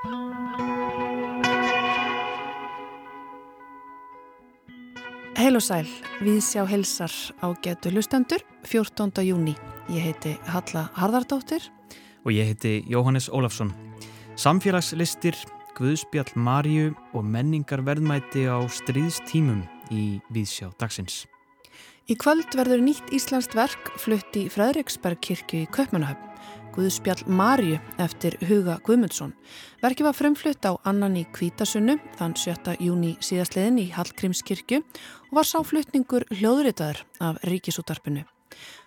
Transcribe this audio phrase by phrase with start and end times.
[0.00, 0.16] Heil
[5.58, 5.84] og sæl,
[6.24, 7.12] við sjá helsar
[7.44, 9.20] á getu lustendur 14.
[9.28, 9.52] júni.
[9.92, 11.60] Ég heiti Halla Harðardóttir.
[12.24, 13.76] Og ég heiti Jóhannes Ólafsson.
[14.40, 15.36] Samfélagslistir,
[15.76, 21.28] Guðspjall Marju og menningar verðmæti á stríðstímum í Víðsjá dagsins.
[22.08, 26.29] Í kvöld verður nýtt Íslandst verk flutt í Fræðriksberg kirkju í Kaupmannahöfn.
[26.74, 29.32] Guðspjall Marju eftir Huga Guðmundsson.
[29.82, 32.76] Verki var frumflutt á annan í Kvítasunnu þann 7.
[32.80, 38.26] júni síðastliðin í Hallgrímskirkju og var sáflutningur hljóðritaður af Ríkisútarpinu.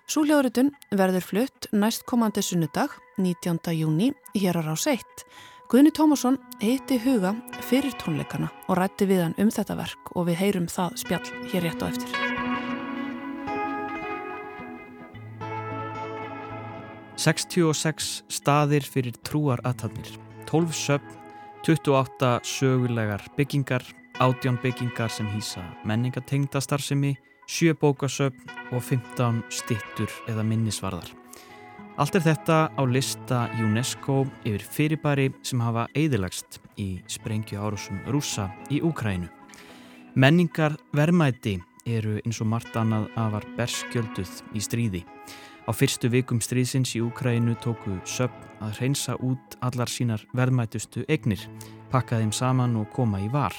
[0.08, 3.60] Svo hljóðritun verður flutt næst komandi sunnudag 19.
[3.78, 5.04] júni hér á rás 1.
[5.72, 7.32] Guðni Tómasson heiti Huga
[7.66, 11.70] fyrir tónleikana og rætti við hann um þetta verk og við heyrum það spjall hér
[11.70, 12.33] rétt á eftir.
[17.24, 20.10] 66 staðir fyrir trúar aðtapnir,
[20.50, 21.20] 12 söpn,
[21.64, 23.86] 28 sögulegar byggingar,
[24.20, 27.14] 18 byggingar sem hýsa menningatengda starfsemi,
[27.48, 31.14] 7 bókasöpn og 15 stittur eða minnisvarðar.
[31.96, 38.50] Allt er þetta á lista UNESCO yfir fyrirbæri sem hafa eðilagst í sprengju árusum rúsa
[38.68, 39.30] í Úkrænu.
[40.20, 45.06] Menningar vermæti eru eins og margt annað afar berskjölduð í stríði.
[45.64, 51.40] Á fyrstu vikum stríðsins í Úkrænu tóku söpn að hreinsa út allar sínar verðmætustu egnir,
[51.92, 53.56] pakka þeim saman og koma í var.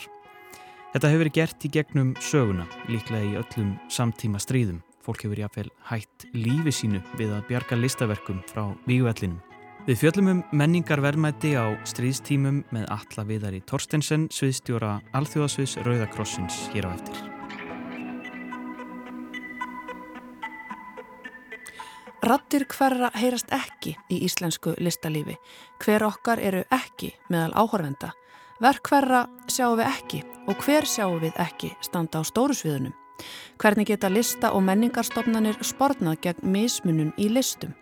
[0.92, 4.82] Þetta hefur verið gert í gegnum söguna, líklega í öllum samtíma stríðum.
[5.04, 9.40] Fólk hefur jáfnveil hætt lífi sínu við að bjarga listaverkum frá víuellinum.
[9.84, 16.66] Við fjöllum um menningar verðmæti á stríðstímum með alla viðar í Torstensen, sviðstjóra Alþjóðasviðs Rauðakrossins
[16.72, 17.33] hér á eftir.
[22.24, 25.34] Rattir hverra heyrast ekki í íslensku listalífi.
[25.82, 28.14] Hver okkar eru ekki meðal áhorfenda.
[28.64, 32.94] Verk hverra sjáum við ekki og hver sjáum við ekki standa á stóru sviðunum.
[33.60, 37.74] Hvernig geta lista og menningarstofnanir sportnað gegn mismunum í listum?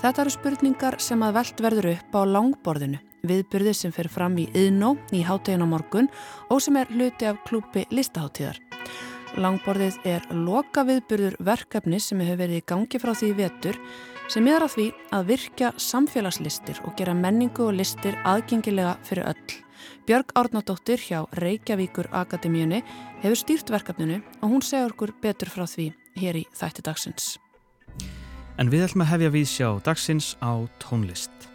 [0.00, 4.48] Þetta eru spurningar sem að veld verður upp á langborðinu, viðburði sem fer fram í
[4.56, 6.08] yðnó í hátegin á morgun
[6.48, 8.62] og sem er hluti af klúpi listaháttíðar.
[9.34, 13.78] Langborðið er loka viðburður verkefni sem hefur verið í gangi frá því vetur
[14.30, 14.84] sem er að því
[15.16, 19.56] að virkja samfélagslistir og gera menningu og listir aðgengilega fyrir öll.
[20.06, 22.84] Björg Árnadóttir hjá Reykjavíkur Akademíunni
[23.24, 25.90] hefur stýrt verkefninu og hún segur okkur betur frá því
[26.20, 27.34] hér í þætti dagsins.
[28.54, 31.53] En við ætlum að hefja við sjá dagsins á tónlist.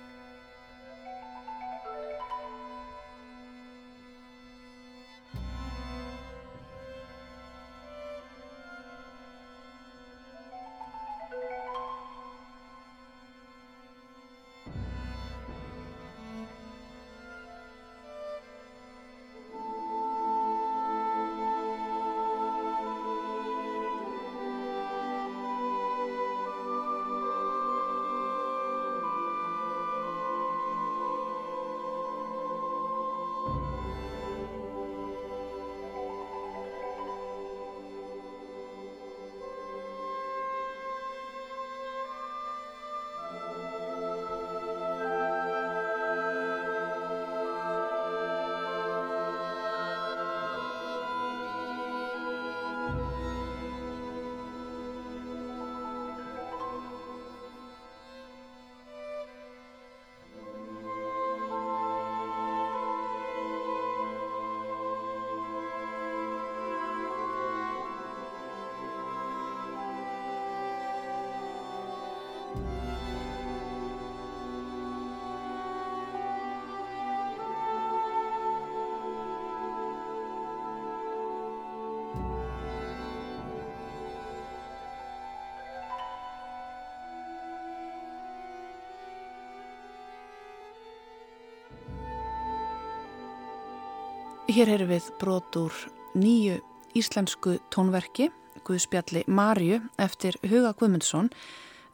[94.49, 95.75] Hér erum við brot úr
[96.17, 96.55] nýju
[96.97, 98.31] íslensku tónverki,
[98.65, 101.27] Guðspjalli Marju eftir Huga Guðmundsson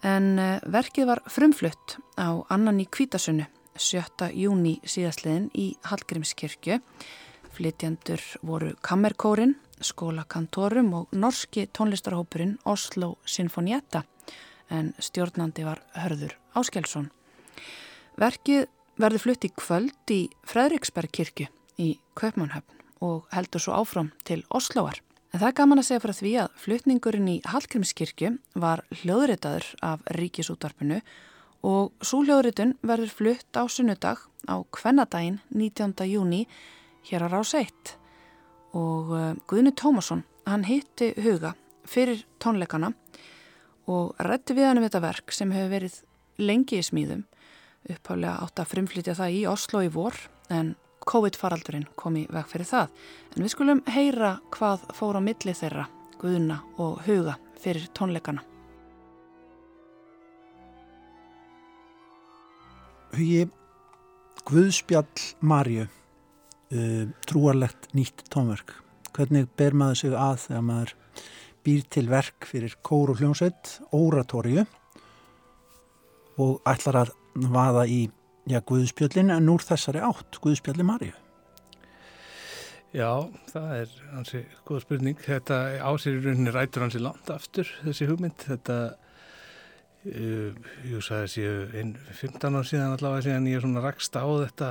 [0.07, 3.43] en eh, verkið var frumflutt á annan í Kvítasunnu
[3.75, 4.29] 7.
[4.39, 6.77] júni síðastliðin í Hallgrímskirkju.
[7.57, 14.05] Flytjandur voru Kammerkórin, skólakantorum og norski tónlistarhópurinn Oslo Sinfonietta
[14.71, 17.11] en stjórnandi var Hörður Áskelsson.
[18.15, 24.43] Verkið verður flutt í kvöld í Fredriksberg kirkju í Kaupmannhöfn og heldur svo áfram til
[24.49, 25.01] Osloar.
[25.33, 28.29] En það er gaman að segja frá því að flutningurinn í Hallgrímskirkju
[28.63, 31.01] var hljóðritaður af ríkisútvarpinu
[31.65, 36.05] og súljóðritun verður flutt á sunnudag á kvennadaginn 19.
[36.07, 36.45] júni
[37.09, 37.97] hér á Rás 1
[38.75, 41.55] og uh, Guðni Tómasson, hann hitti huga
[41.87, 42.93] fyrir tónleikana
[43.91, 45.99] og rætti við hann um þetta verk sem hefur verið
[46.41, 47.25] lengi í smíðum
[47.91, 50.17] upphálega átt að frumflytja það í Oslo í vor
[50.53, 50.73] en
[51.05, 52.91] COVID-faraldurinn kom í veg fyrir það.
[53.35, 55.85] En við skulum heyra hvað fór á milli þeirra,
[56.21, 58.43] Guðuna og Huga fyrir tónleikana.
[63.15, 63.45] Hugi
[64.45, 68.75] Guðspjall Marju uh, trúarlegt nýtt tónverk.
[69.15, 70.95] Hvernig ber maður sig að þegar maður
[71.65, 74.65] býr til verk fyrir kóru hljómsveit, óratorju
[76.43, 77.13] og ætlar að
[77.49, 78.01] vaða í
[78.49, 81.13] já, Guðspjöllin en úr þessari átt, Guðspjalli Marju?
[82.95, 85.17] Já, það er hansi góð spurning.
[85.19, 88.45] Þetta ásýrir rauninni rætur hansi langt aftur, þessi hugmynd.
[88.47, 88.77] Þetta,
[90.07, 94.23] uh, ég sagði séu einn 15 ár síðan allavega síðan ég er svona rakst á
[94.23, 94.69] þetta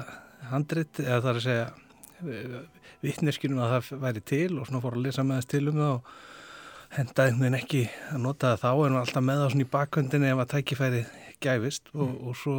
[0.48, 2.62] handrit, eða það er að segja uh,
[3.04, 5.92] vittneskinum að það væri til og svona fór að lesa með þess til um það
[5.98, 6.14] og
[6.94, 7.82] hendaði veginn ekki
[8.12, 11.02] að nota það þá en var alltaf með það svona í bakkvöndinni ef að tækifæri
[11.44, 12.56] gæfist og, og svo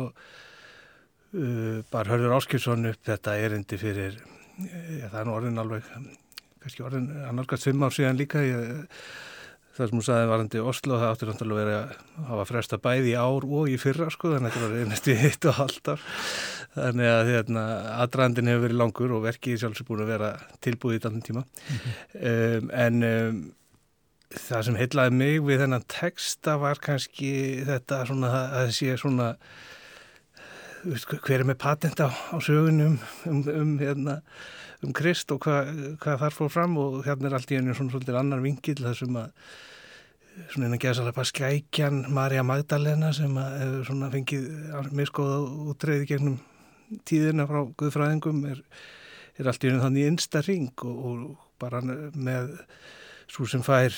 [1.35, 5.93] uh, bara hörður Áskilsson upp þetta erindi fyrir ja, það er nú orðin alveg
[6.63, 8.61] kannski orðin annarkast fimm ár síðan líka ég,
[9.75, 13.17] það sem hún saði varandi Oslo það áttur náttúrulega verið að hafa fresta bæði í
[13.19, 15.91] ár og í fyrra sko þannig að þetta var einast í eitt og halvt
[16.75, 17.65] þannig að hérna,
[18.03, 20.31] aðdrandin hefur verið langur og verkið sjálfsög búin að vera
[20.65, 21.93] tilbúið í þannig tíma mm -hmm.
[22.31, 23.37] um, en um,
[24.35, 27.31] það sem heitlaði mig við þennan texta var kannski
[27.67, 29.29] þetta svona að það sé svona
[30.85, 34.19] hver er með patent á, á sögunum um, um, hérna,
[34.85, 35.71] um Krist og hvað
[36.01, 38.99] hva þar fór fram og hérna er allt í einu svona svolítið annar vingil að
[38.99, 39.25] svona
[40.55, 44.45] einn að geða svolítið bara skækjan Marja Magdalena sem að hefur svona fengið
[44.99, 45.39] miskoða
[45.71, 46.37] útreiði gegnum
[47.07, 48.61] tíðina frá Guðfræðingum er,
[49.39, 51.25] er allt í einu þannig einsta ring og, og
[51.61, 52.53] bara með
[53.31, 53.95] svo sem fær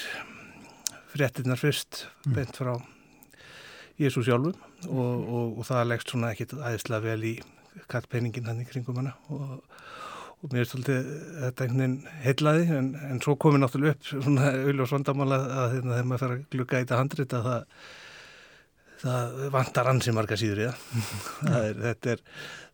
[1.11, 2.37] fréttinnar fyrst mm.
[2.37, 2.75] bent frá
[3.97, 7.35] Jésu sjálfum og, og, og það leggst svona ekkit aðeinslega vel í
[7.91, 9.13] kattpenningin hann í kringum hana.
[9.33, 9.55] Og,
[10.37, 11.07] og mér er svolítið
[11.43, 15.95] þetta einhvern veginn heilaði en, en svo komið náttúrulega upp svona auðvitað svondamála að hérna,
[15.95, 17.81] þegar maður fer að glukka í þetta handrit að það,
[19.05, 21.57] það vantar ansi marga síður í það.
[21.63, 22.23] Er, þetta er,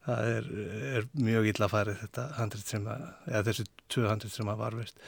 [0.10, 0.52] það er,
[1.00, 5.04] er mjög illa farið þetta handrit sem að, eða þessi tvö handrit sem að varvist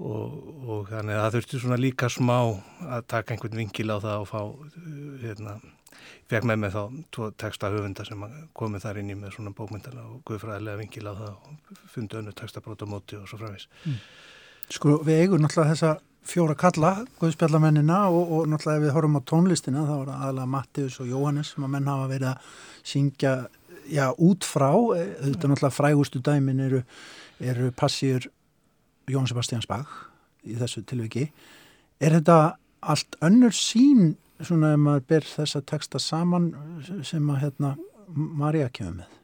[0.00, 4.22] Og, og þannig að það þurfti svona líka smá að taka einhvern vingil á það
[4.22, 4.40] og fá
[5.20, 5.56] hérna,
[6.30, 6.82] fekk með mig þá
[7.14, 8.22] tvo texta höfunda sem
[8.56, 12.36] komið þar inn í með svona bókmyndala og guðfræðilega vingil á það og fundi önnu
[12.36, 13.98] textabrót á móti og svo fræðis mm.
[14.70, 15.94] Sko við eigum náttúrulega þessa
[16.30, 21.00] fjóra kalla, guðspjallamennina og, og náttúrulega ef við horfum á tónlistina þá er aðalega Mattius
[21.02, 22.52] og Jóhannes sem að menn hafa verið að
[22.92, 23.32] syngja
[23.90, 26.82] já, út frá, auðvitað náttúrulega frægustu dæmin eru,
[27.40, 28.28] eru passíur
[29.10, 29.90] Jón Sebastian Bach
[30.46, 31.26] í þessu tilviki.
[32.00, 32.38] Er þetta
[32.80, 34.14] allt önnur sín
[34.48, 36.50] svona ef maður ber þessa texta saman
[37.06, 37.76] sem að hérna
[38.10, 39.16] Marja kemur með?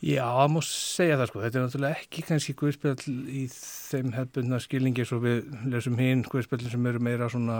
[0.00, 1.40] Já, það múið segja það sko.
[1.42, 6.72] Þetta er náttúrulega ekki kannski guðspjall í þeim hefðbundna skilningi svo við lesum hinn guðspjallin
[6.72, 7.58] sem eru meira svona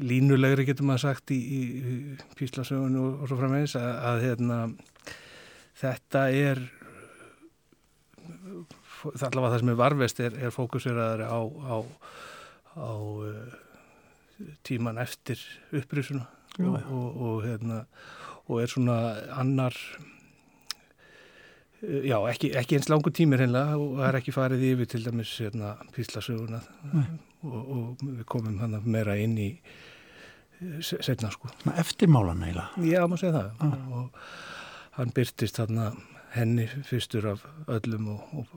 [0.00, 1.62] línulegri getur maður sagt í, í,
[2.36, 4.58] píslasögun og, og svo framvegis að, að hérna
[5.80, 6.62] þetta er
[9.30, 11.76] allavega það sem er varvest er, er fókuseraður á, á,
[12.76, 13.58] á uh,
[14.66, 15.40] tíman eftir
[15.76, 16.26] upprisuna
[16.58, 17.84] og, og, og, hérna,
[18.48, 18.96] og er svona
[19.38, 19.76] annar
[21.80, 25.32] já, ekki, ekki eins langu tímir hennilega og það er ekki farið yfir til dæmis
[25.40, 26.60] hérna, píslasöguna
[27.46, 31.48] og við komum hann meira inn í uh, setna sko.
[31.80, 32.68] Eftirmálan eila?
[32.84, 33.78] Já, maður segir það ah.
[33.96, 35.92] og hann byrtist þarna
[36.34, 38.52] henni fyrstur af öllum og,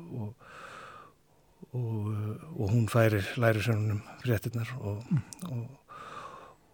[1.73, 5.63] og, og, og hún færir lærisönunum fréttinnar mm.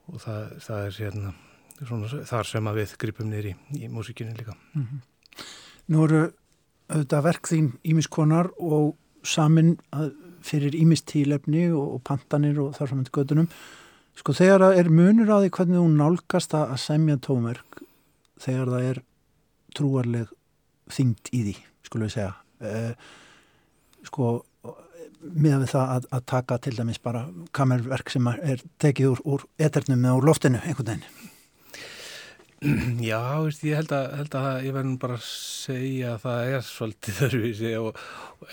[0.07, 1.33] og það, það er hérna,
[1.81, 4.55] svona, þar sem að við gripum niður í, í músikinu líka.
[4.73, 5.01] Mm -hmm.
[5.87, 6.23] Nú eru
[6.89, 9.77] auðvitað verk þín ímiskonar og samin
[10.41, 13.47] fyrir ímistílefni og pantanir og þar saman til gödunum.
[14.15, 17.83] Sko þegar er munur á því hvernig hún nálgast að semja tómerk
[18.39, 19.01] þegar það er
[19.75, 20.27] trúarleg
[20.89, 22.33] þyngd í því, skulum við segja
[22.65, 22.93] uh,
[25.19, 29.47] sko með það að, að taka til dæmis bara kamerverk sem er tekið úr, úr
[29.59, 31.27] eternum eða úr loftinu einhvern veginn.
[32.99, 36.65] Já, veist, ég held að, held að ég verður bara að segja að það er
[36.67, 37.71] svolítið þörfisi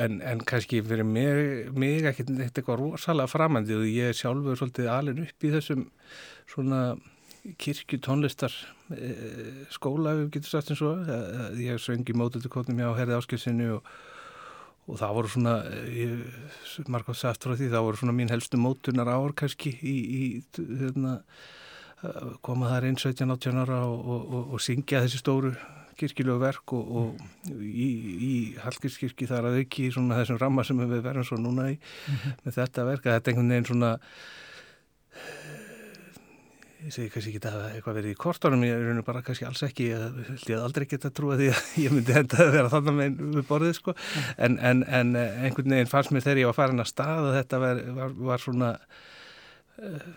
[0.04, 5.24] en, en kannski fyrir mig, mig ekkert eitthvað rosalega framandi og ég sjálfur svolítið alin
[5.24, 5.88] upp í þessum
[6.46, 6.82] svona
[7.62, 8.54] kirkju tónlistar
[8.94, 9.10] e,
[9.74, 11.10] skóla, við getum sagt eins og
[11.62, 13.90] ég svengi mótið til kotnum hjá Herði Áskilsinu og,
[14.86, 15.54] og það voru svona,
[16.92, 20.22] margótt sagt frá því, það voru svona mín helstu mótunar ár kannski í, í
[20.56, 21.16] hérna,
[22.46, 25.56] koma þar inn 17-18 ára og, og, og syngja þessi stóru
[25.96, 27.16] kirkilögu verk og
[27.56, 27.86] í,
[28.28, 32.16] í Hallgrímskirkji þar að auki svona þessum ramma sem við verðum svo núna í mm
[32.16, 32.34] -hmm.
[32.44, 33.92] með þetta verk, þetta er einhvern veginn svona
[36.86, 39.88] ég segi kannski ekki að eitthvað verið í kortónum ég er bara kannski alls ekki
[39.90, 43.76] ég held aldrei geta því að ég myndi henda að vera þannig með við borðið
[43.80, 43.96] sko.
[44.38, 47.62] En, en, en einhvern veginn fannst mér þegar ég var farin að stað og þetta
[47.64, 50.08] var, var, var svona uh,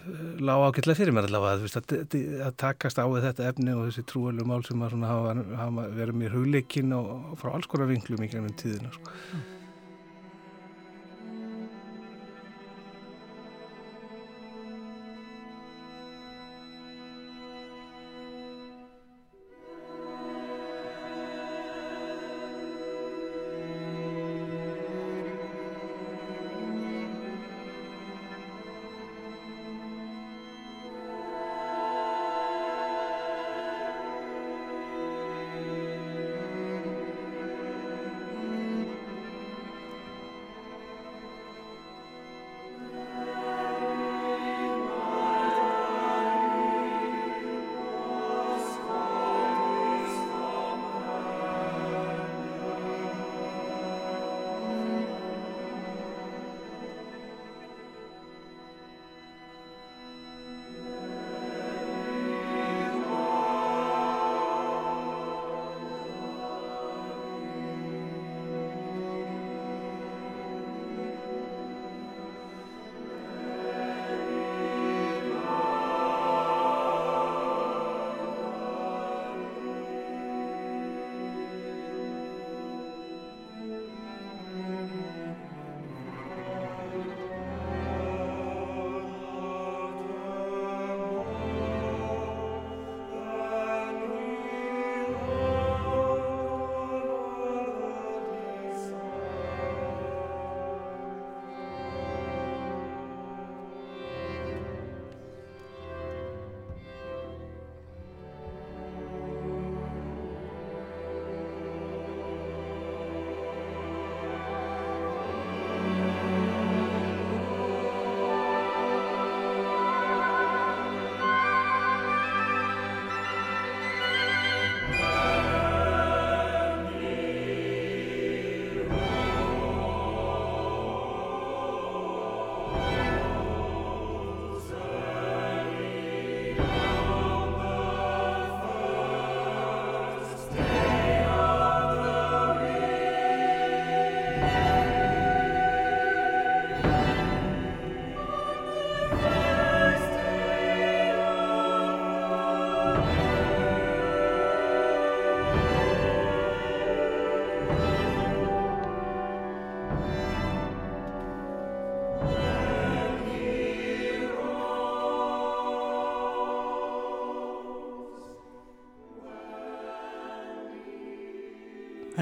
[0.46, 4.52] lág ágætlega fyrir mér allavega að, að, að takast á þetta efni og þessi trúalum
[4.54, 5.38] mál sem hafa,
[5.98, 9.18] verið mér hugleikinn og frá alls konar vinglum í gennum tíðina sko.
[9.34, 9.59] Mm.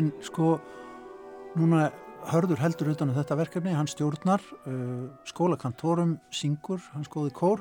[0.08, 0.54] En sko,
[1.60, 1.90] núna
[2.32, 7.60] hörður heldur utan á um þetta verkefni, hann stjórnar uh, skólakantorum, syngur, hans góði kór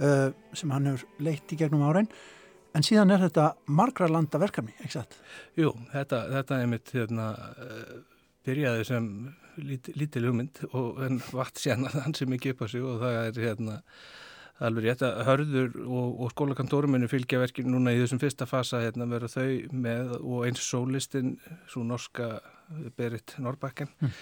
[0.00, 2.08] uh, sem hann hefur leitt í gegnum árein.
[2.72, 5.18] En síðan er þetta margra landa verkefni, ekki satt?
[5.60, 7.28] Jú, þetta, þetta er mitt hérna,
[7.60, 7.94] uh,
[8.48, 9.12] byrjaði sem
[9.60, 13.18] lít, lítil hugmynd og en vart sérna þann sem ekki upp á sig og það
[13.26, 13.80] er hérna
[14.66, 19.08] alveg rétt að hörður og, og skólakantoruminu fylgja verkið núna í þessum fyrsta fasa hérna
[19.10, 21.34] verða þau með og eins sólistinn,
[21.70, 22.36] svo norska
[22.96, 24.14] Berit Norbakken mm.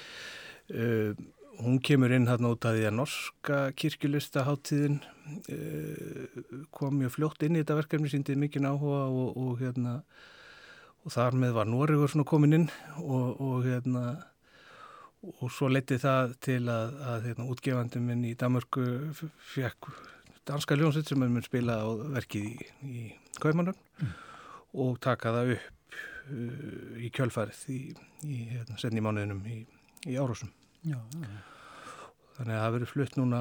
[0.74, 1.12] uh,
[1.60, 6.42] hún kemur inn hérna út af því að norska kirkjulistaháttíðin uh,
[6.74, 10.00] kom mjög fljótt inn í þetta verkefni, síndið mikið áhuga og, og hérna
[11.00, 12.68] og þar með var Nóriður svona komin inn
[13.00, 14.18] og, og hérna
[15.20, 18.84] og svo leytið það til að, að hérna, útgefandum minn í Damörku
[19.52, 19.90] fekk
[20.48, 23.02] danska ljónsett sem er mun spila á verkið í, í
[23.40, 24.12] Kaupmannum mm.
[24.84, 25.98] og taka það upp
[26.30, 27.80] uh, í kjölfarið í,
[28.26, 29.62] í hérna, senni mánuðinum í,
[30.08, 30.52] í Árásum.
[30.86, 31.28] Já, já.
[32.38, 33.40] Þannig að það verður flutt núna,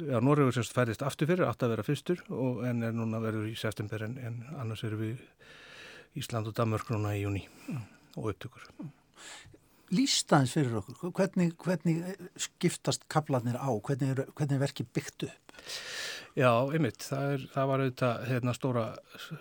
[0.00, 3.50] já, Norrögur semst færist aftur fyrir, átt að vera fyrstur og en er núna verður
[3.50, 5.20] í september en, en annars eru við
[6.18, 7.82] Ísland og Danmörk núna í júni mm.
[8.16, 8.64] og upptökur.
[9.94, 15.54] lístaðins fyrir okkur, hvernig, hvernig skiptast kaplanir á, hvernig er, hvernig er verkið byggt upp?
[16.38, 18.84] Já, einmitt, það, er, það var auðvitað hérna, stóra,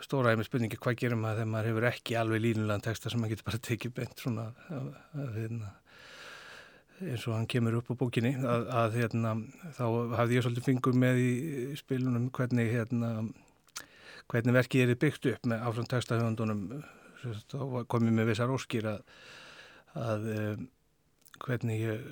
[0.01, 3.36] stóra einmitt spurningi hvað gerum maður þegar maður hefur ekki alveg línulegan texta sem maður
[3.36, 4.46] getur bara tekið beint svona
[5.36, 5.69] hérna,
[7.05, 9.36] eins og hann kemur upp á bókinni að, að hérna,
[9.77, 9.84] þá
[10.17, 11.29] hafði ég svolítið fingur með í
[11.77, 13.12] spilunum hvernig, hérna,
[14.34, 16.65] hvernig verkið er byggt upp með áfram textahöfundunum.
[17.51, 19.00] Þá komið með vissar óskýr að,
[20.00, 20.67] að um,
[21.43, 22.12] hvernig ég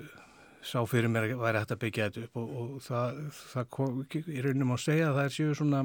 [0.65, 3.21] sá fyrir mér væri hægt að byggja þetta upp og, og það,
[3.53, 5.81] það kom í raunum að segja að það er séu svona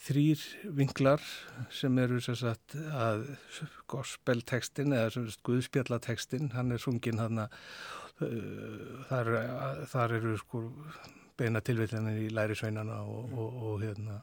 [0.00, 0.42] þrýr
[0.78, 1.24] vinklar
[1.74, 3.26] sem eru sagt, að
[3.90, 7.56] gospeltekstin eða guðspjallatekstin, hann er sungin hann að
[8.24, 9.32] uh, þar,
[9.92, 10.64] þar eru sko
[11.40, 14.20] beina tilvillinni í lærisveinana og, og, og hérna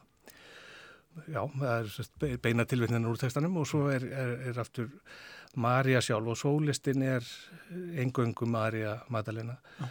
[1.26, 4.90] já, það er sagt, beina tilvillinni úr tekstanum og svo er, er, er aftur
[5.58, 7.28] Marja sjálf og sólistinn er
[7.98, 9.90] engöngu Marja Madalena já.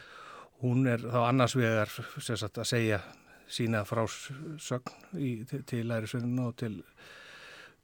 [0.63, 3.01] hún er þá annars vegar sagt, að segja
[3.47, 6.81] sína frásögn í, til, til lærisveinuna og til,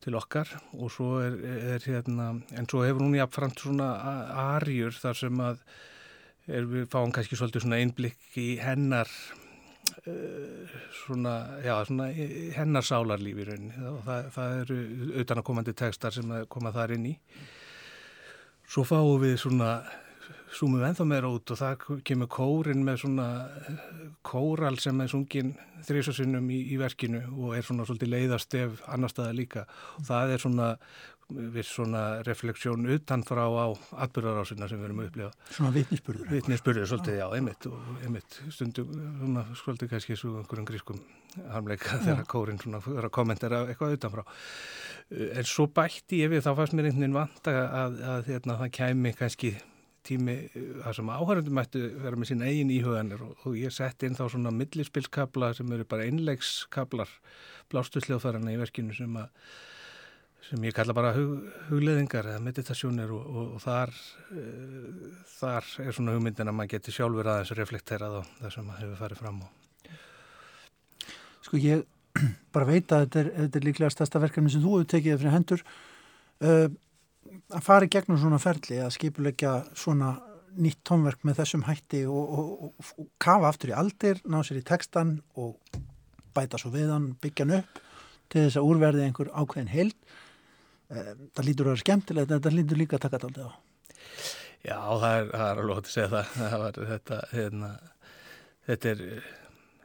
[0.03, 1.39] til okkar og svo er,
[1.77, 3.93] er hérna, en svo hefur hún jáfnframt svona
[4.57, 5.63] arjur þar sem að
[6.49, 9.11] er, við fáum kannski svolítið svona einblikk í hennar
[11.03, 12.09] svona, já, svona
[12.57, 13.89] hennar sálarlífi rauninni.
[13.91, 14.79] Og það, það eru
[15.23, 17.17] utanakomandi tekstar sem koma þar inn í.
[18.73, 19.75] Svo fáum við svona
[20.53, 23.29] súmum ennþá meira út og það kemur kórin með svona
[24.27, 25.55] kóral sem er sungin
[25.87, 29.65] þrísasinnum í, í verkinu og er svona svolítið leiðast ef annar staða líka
[29.99, 30.69] og það er svona
[31.33, 33.67] við svona refleksjón utan frá á
[34.05, 35.31] atbyrðarásina sem við erum að upplifa.
[35.57, 36.29] Svona vitnisspurður.
[36.33, 41.03] Vitnisspurður, svolítið, já, einmitt og einmitt stundum, svona svolítið kannski svo einhverjum grískum
[41.53, 44.27] harmleika þegar kórin svona fyrir að kommentera eitthvað utanfrá.
[45.33, 48.59] En svo bætti ég við, þá fannst mér einhvern veginn vant að, að, að hérna,
[48.61, 49.55] það kæmi kannski
[50.07, 50.37] tími
[50.83, 54.25] þar sem áhærundum ættu vera með sín eigin íhuganir og, og ég sett inn þá
[54.33, 57.11] svona millispilskabla sem eru bara einlegskablar
[57.73, 59.31] blástusleóþarana í verkinu sem, að,
[60.49, 63.95] sem ég kalla bara hug, hugleðingar eða meditasjónir og, og, og þar,
[64.35, 68.87] uh, þar er svona hugmyndin að maður geti sjálfur aðeins reflekterað á það sem maður
[68.87, 69.49] hefur farið fram á.
[71.43, 71.87] Sko ég
[72.55, 75.37] bara veit að þetta er, þetta er líklega stærsta verkefni sem þú hefur tekið fyrir
[75.38, 75.69] hendur.
[76.43, 76.67] Uh,
[77.53, 80.16] að fara í gegnum svona ferli að skipulegja svona
[80.53, 84.61] nýtt tónverk með þessum hætti og, og, og, og kafa aftur í aldir, ná sér
[84.61, 85.57] í textan og
[86.37, 87.81] bæta svo við hann, byggja hann upp
[88.33, 89.97] til þess að úrverði einhver ákveðin heild.
[90.92, 93.51] Það lítur að vera skemmtilegt en það lítur líka að taka þetta á.
[94.62, 96.35] Já, það er, það er alveg hótt að segja það.
[96.38, 97.71] það var, þetta, hérna,
[98.68, 99.05] þetta er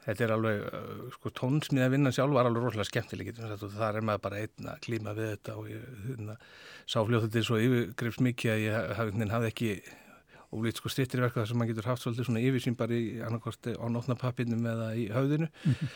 [0.08, 0.66] þetta er alveg,
[1.18, 5.16] sko, tónsmíða vinnan sjálf var alveg rosalega skemmtileg það er maður bara einn að klíma
[5.18, 6.38] við þetta og ég hérna,
[6.88, 9.52] sá fljóð þetta er svo yfirgreifs mikið að ég hafði, hafði
[10.48, 13.20] ekki ólít sko strittir verka þar sem maður getur haft svolítið svona yfirsýn bara í
[13.26, 15.90] annarkosti á nótnapappinum eða í haugðinu mm -hmm.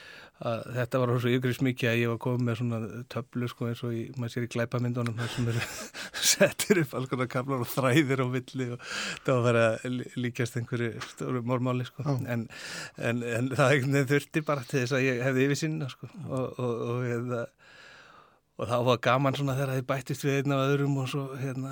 [0.51, 3.83] að þetta var svo yfirgreifs mikið að ég var komið með svona töflu sko eins
[3.83, 5.61] og í, maður sér í glæpamindunum þar sem eru
[6.33, 8.79] settir upp alls konar kaplar og þræðir og villi og
[9.23, 12.19] það var að líkjast einhverju stóru mórmáli sko oh.
[12.27, 12.47] en,
[12.97, 17.35] en, en það þurfti bara til þess að ég hefði yfirsýn sko og, og, og,
[17.39, 17.47] og
[18.59, 21.71] og það var gaman svona þegar þið bættist við einn af öðrum og svo hérna,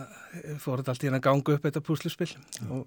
[0.64, 2.32] fór þetta allt í hérna gangu upp þetta púslispill
[2.64, 2.86] mm.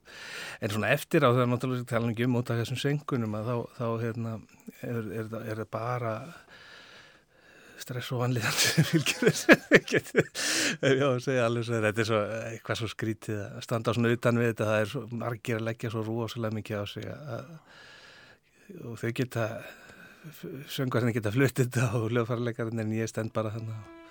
[0.60, 3.56] en svona eftir á þegar náttúrulega tala ekki um út af þessum senkunum að þá,
[3.78, 4.34] þá hérna,
[4.80, 6.16] er, er, er það bara
[7.82, 10.24] stress og vanlíðan sem fylgir þessu.
[11.00, 14.52] Já, segja alveg svo þetta er svo, eitthvað svo skrítið að standa svona utan við
[14.52, 17.54] þetta, það er svo margir að leggja svo rúásulega mikið á sig að,
[18.86, 19.48] og þau geta
[20.70, 21.32] söngarinn geta
[21.64, 24.01] þetta og lögfarleikarinn en ég stend bara þannig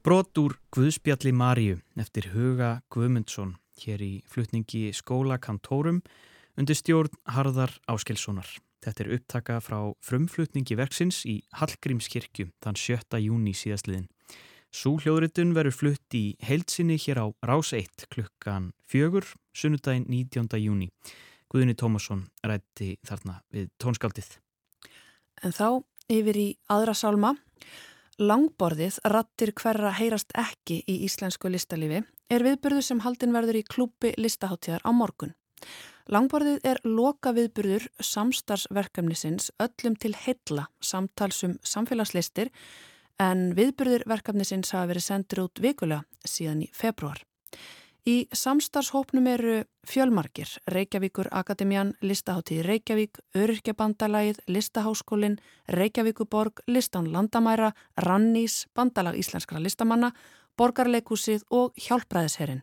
[0.00, 5.98] brot úr Guðspjalli Maríu eftir Huga Guðmundsson hér í flutningi skóla kantórum
[6.56, 8.48] undir stjórn Harðar Áskelssonar.
[8.80, 13.20] Þetta er upptaka frá frumflutningi verksins í Hallgrímskirkju þann 7.
[13.20, 14.08] júni síðastliðin.
[14.72, 20.56] Súhljóðritun verður flutt í heilsinni hér á Rás 1 klukkan fjögur, sunnudaginn 19.
[20.62, 20.88] júni.
[21.50, 24.32] Guðinni Tómasson rætti þarna við tónskaldið.
[25.44, 27.34] En þá yfir í aðra sálma.
[28.20, 34.10] Langborðið rattir hverra heyrast ekki í íslensku listalífi er viðbyrðu sem haldin verður í klúpi
[34.20, 35.32] listaháttíðar á morgun.
[36.12, 42.52] Langborðið er loka viðbyrður samstarfsverkefnisins öllum til heilla samtalsum samfélagslistir
[43.16, 47.24] en viðbyrður verkefnisins hafa verið sendur út vikulega síðan í februar.
[48.08, 55.36] Í samstarfshópnum eru fjölmarkir, Reykjavíkur Akademian, Listaháttíð Reykjavík, Öryrkjabandalagið, Listaháskólin,
[55.68, 60.12] Reykjavíkuborg, Listan Landamæra, Rannís, Bandalag Íslenskara Listamanna,
[60.56, 62.62] Borgarleikúsið og Hjálpræðisherrin.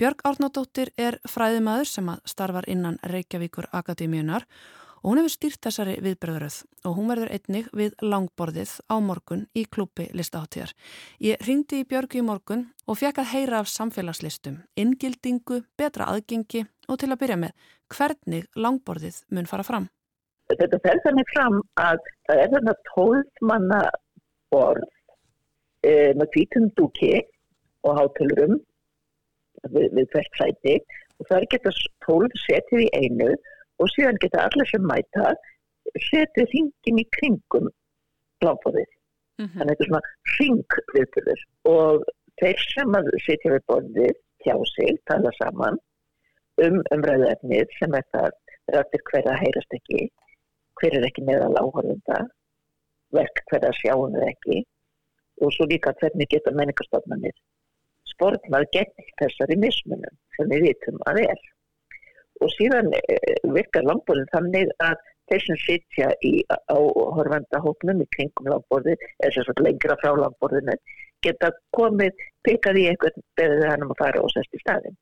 [0.00, 5.96] Björg Árnádóttir er fræðimaður sem að starfar innan Reykjavíkur Akademíunar og hún hefur stýrt þessari
[6.04, 6.56] viðbröðröð
[6.88, 10.74] og hún verður einnig við langborðið á morgun í klúpi listaháttíðar.
[11.24, 16.66] Ég ringdi í Björgu í morgun og fekk að heyra af samfélagslistum, inngildingu, betra aðgengi
[16.88, 19.90] og til að byrja með hvernig langborðið mun fara fram.
[20.50, 23.82] Þetta fer þannig fram að það er þarna tólfmanna
[24.50, 24.88] borð
[25.86, 27.12] e, með kvítum dúki
[27.86, 28.58] og hátölurum
[29.70, 30.74] við, við hvert sæti
[31.20, 31.72] og það er geta
[32.04, 33.48] tólf setið í einu og
[33.94, 35.34] síðan geta allir sem mæta
[36.06, 37.68] setið hringin í kringum
[38.44, 38.90] láfbóðið.
[39.40, 39.58] Mm -hmm.
[39.58, 42.04] Þannig að þetta er svona hringviðbyrður og
[42.40, 45.78] þeir sem að setja við borðið hjá sig, tala saman
[46.64, 48.30] um umræðuefnið sem er það
[48.74, 50.08] rættir hverja heyrast ekki,
[50.80, 52.18] hver er ekki meðal áhörðunda,
[53.16, 54.58] verk hverja sjáum við ekki
[55.40, 57.36] og svo líka hvernig geta menningarstofnarnir
[58.12, 61.42] sportnað gegn þessari mismunum sem við vitum að er
[62.40, 64.98] og síðan eh, virkar langbúrin þannig að
[65.30, 66.78] þeir sem sitja í, á
[67.16, 70.74] horfandahóknum í kringum langborði, eða svo lengra frá langborðinu,
[71.24, 74.98] geta komið pikað í einhvern beðið hannum að fara og sest í staðin.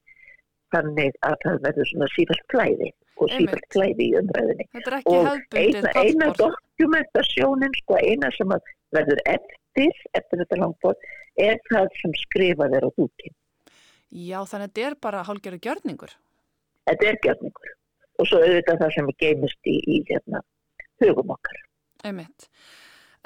[0.74, 4.66] Þannig að það verður svona sífælt klæði og sífælt klæði í umræðinni.
[5.09, 8.53] Og eina, eina dokumentasjónin, sko, eina sem
[8.92, 11.09] verður eftir, eftir þetta langborð,
[11.40, 13.37] er það sem skrifað er á dúkin.
[14.09, 16.12] Já, þannig að þetta er bara hálgjörðu gjörningur
[16.88, 17.72] þetta er gjörningur
[18.18, 20.42] og svo auðvitað það sem er geimist í, í hérna,
[21.03, 21.59] hugum okkar.
[22.07, 22.48] Einmitt.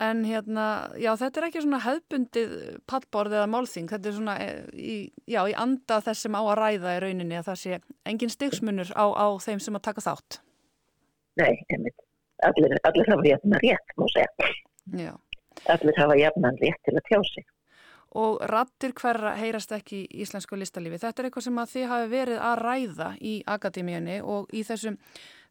[0.03, 0.67] En hérna,
[1.01, 2.53] já þetta er ekki svona hefbundið
[2.91, 4.97] pallborð eða málþing, þetta er svona eh, í,
[5.31, 8.93] já, í anda þess sem á að ræða í rauninni að það sé engin styggsmunur
[8.97, 10.41] á, á þeim sem að taka þátt.
[11.41, 12.09] Nei, einmitt.
[12.43, 14.53] Allir, allir hafa jafnan rétt, má segja.
[14.99, 15.13] Já.
[15.73, 17.52] Allir hafa jafnan rétt til að tjá sig
[18.19, 21.01] og rattir hverra heyrast ekki í íslensku listalífi.
[21.01, 24.99] Þetta er eitthvað sem að þið hafi verið að ræða í akademíunni og í þessum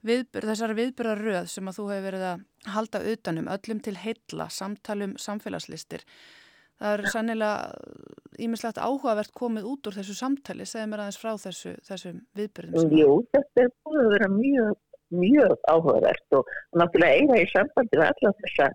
[0.05, 2.45] viðbyrð, þessari viðbyrðarröð sem að þú hefur verið að
[2.75, 6.05] halda utanum, öllum til heilla, samtalum, samfélagslistir.
[6.81, 11.75] Það er sannilega ímislegt áhugavert komið út úr þessu samtali, segð mér aðeins frá þessu,
[11.85, 12.95] þessum viðbyrðum.
[12.97, 14.79] Jú, þetta er búin að vera mjög,
[15.13, 18.71] mjög áhugavert og náttúrulega eiga í sambandi við alla þessa,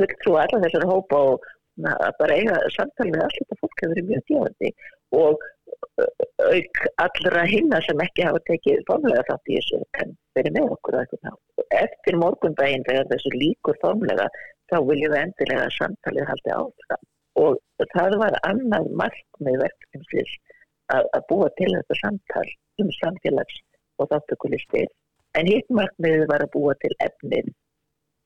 [0.00, 1.46] fulltrú alla þessar hópa og
[1.82, 4.70] að bara eiga samtal með allt þetta fólk hefur verið mjög djáðandi
[5.18, 5.46] og
[6.44, 10.98] auk allra hinna sem ekki hafa tekið formlega þátt í þessu en verið með okkur
[11.80, 14.28] eftir morgundaginn þegar þessu líkur formlega
[14.70, 17.04] þá viljum við endilega samtalið haldi áfram.
[17.44, 20.34] Og það var annað margt með verkefnislis
[20.94, 22.46] að, að búa til þetta samtal
[22.82, 23.58] um samfélags
[23.98, 24.86] og þáttökulistir
[25.38, 27.50] en hitt margt með var að búa til efnin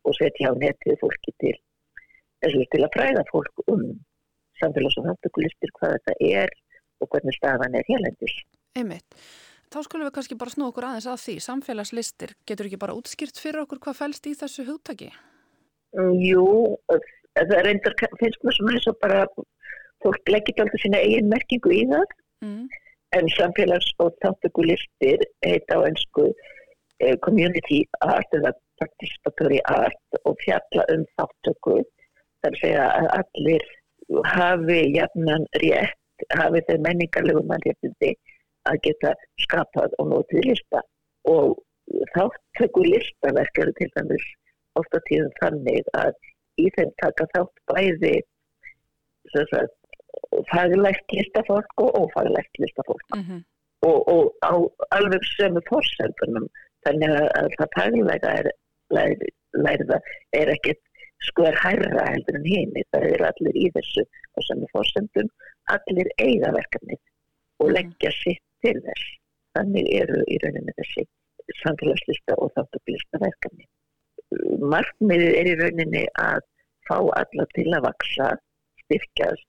[0.04, 1.56] og setja á netið fólki til
[2.42, 3.84] til að fræða fólk um
[4.60, 6.50] samfélags- og þáttökulistir hvað þetta er
[7.00, 8.34] og hvernig stafan er hérlendis.
[8.76, 9.06] Einmitt.
[9.68, 11.34] Þá skulum við kannski bara snú okkur aðeins að því.
[11.44, 15.10] Samfélagslistir, getur ekki bara útskýrt fyrir okkur hvað fælst í þessu hugtaki?
[15.96, 16.44] Mm, jú,
[17.36, 19.20] það reyndar finnst mér sem þess að bara
[20.04, 22.64] fólk leggir alltaf sína eigin merkingu í það mm.
[23.18, 26.28] en samfélags- og þáttökulistir heita á ennsku
[27.02, 31.80] eh, community art eða participatory art og fjalla um þáttöku
[32.44, 33.64] þar segja að allir
[34.32, 38.12] hafi jafnan rétt, hafi þeir menningarlegu mannréttindi
[38.68, 40.82] að geta skapað og nótið lista.
[41.28, 41.56] Og
[42.14, 44.26] þáttöku listaverk eru til dæmis
[44.78, 46.14] ofta tíðum þannig að
[46.62, 48.16] í þeim taka þátt bæði
[49.32, 49.74] sagt,
[50.50, 53.06] faglægt listafólk og ófaglægt listafólk.
[53.16, 53.40] Mm -hmm.
[53.88, 54.54] og, og á
[54.96, 56.48] alveg sömu fórsendunum
[56.86, 58.50] þannig að það faglæga er
[59.64, 59.98] lærða
[60.40, 60.80] er ekkert
[61.26, 65.32] sko er hærra heldur en hinn það er allir í þessu og sem er fórsendum,
[65.74, 67.00] allir eiga verkefnið
[67.64, 69.08] og leggja sitt til þess.
[69.58, 71.08] Þannig eru í rauninni þessi
[71.64, 73.66] samfélagslista og þáttuglista verkefni
[74.72, 76.42] markmiðið er í rauninni að
[76.88, 78.32] fá alla til að vaksa
[78.84, 79.46] styrkjast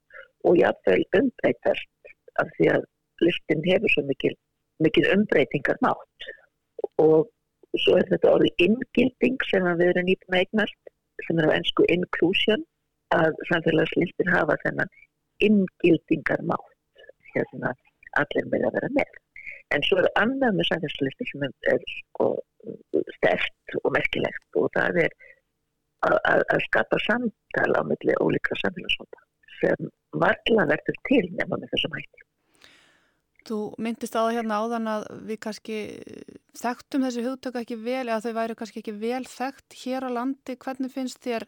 [0.47, 2.86] og jáfnveil umbreytast af því að
[3.25, 4.36] listin hefur svo mikil,
[4.79, 6.29] mikil umbreytingar mátt
[7.03, 7.27] og
[7.84, 10.93] svo er þetta orðið inngilding sem við erum nýtt með eignast
[11.27, 12.65] sem er á ennsku inclusion
[13.15, 14.91] að samfélagslistin hafa þennan
[15.47, 17.73] inngildingar mátt hérna
[18.21, 19.17] allir með að vera með.
[19.75, 22.29] En svo er annað með samfélagslisti sem er sko
[23.17, 25.17] stert og merkilegt og það er
[26.10, 29.25] að skapa samtala á milli ólíkra samfélagsfólta
[29.60, 29.89] sem
[30.23, 32.28] varla verður til nefna með þessum hætti
[33.49, 35.77] Þú myndist á það hérna áðan að við kannski
[36.59, 40.55] þekktum þessi hugtöku ekki vel eða þau væri kannski ekki vel þekkt hér á landi.
[40.62, 41.47] Hvernig finnst þér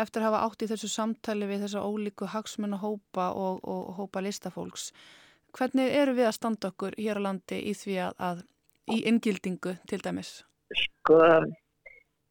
[0.00, 4.92] eftir að hafa átt í þessu samtali við þessa ólíku hagsmenn og og, hópa listafólks?
[5.54, 8.40] Hvernig eru við að standa okkur hér á landi í því að, að
[8.94, 10.32] í inngildingu til dæmis?
[10.74, 11.18] Sko,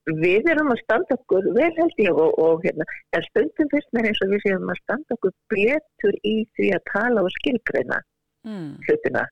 [0.10, 4.10] við erum að standa okkur vel held ég og, og hérna, en stundum fyrst mér
[4.10, 8.02] eins og við séum að standa okkur betur í því að tala og skilgreina
[8.47, 8.71] mm.
[8.88, 9.23] hlutina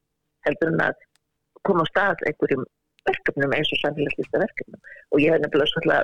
[0.47, 1.07] heldur en að
[1.67, 2.65] koma á stað einhverjum
[3.09, 4.81] verkefnum eins og samfélagslista verkefnum.
[5.13, 5.99] Og ég hef nefnilega svona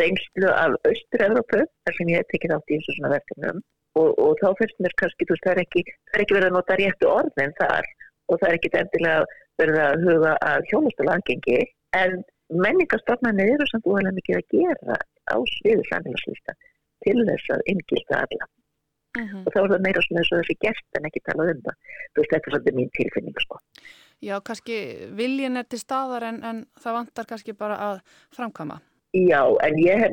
[0.00, 3.60] reynslu af Östur-Európu þar sem ég hef tekið átt í eins og svona verkefnum.
[3.98, 5.84] Og, og þá finnst mér kannski, þú veist, það er ekki,
[6.20, 7.88] ekki verið að nota réttu orðin þar.
[8.28, 9.20] Og það er ekki endilega
[9.58, 11.60] verið að huga að hjónustala angengi
[11.98, 12.20] en
[12.64, 16.54] menningastofnarnir eru samt úrlega mikið að gera á sviðu samfélagslista
[17.04, 18.48] til þess að inngilta alla
[19.16, 19.28] Mhm.
[19.28, 19.44] -huh.
[19.46, 21.76] og þá er það meira svona þess að þessi gert en ekki talað um það.
[22.12, 23.60] Þú veist, þetta er svolítið mín tilfinning sko.
[24.28, 24.76] Já, kannski
[25.14, 28.00] viljin er til staðar en, en það vantar kannski bara að
[28.34, 28.80] framkama.
[29.14, 30.12] Já, en ég hef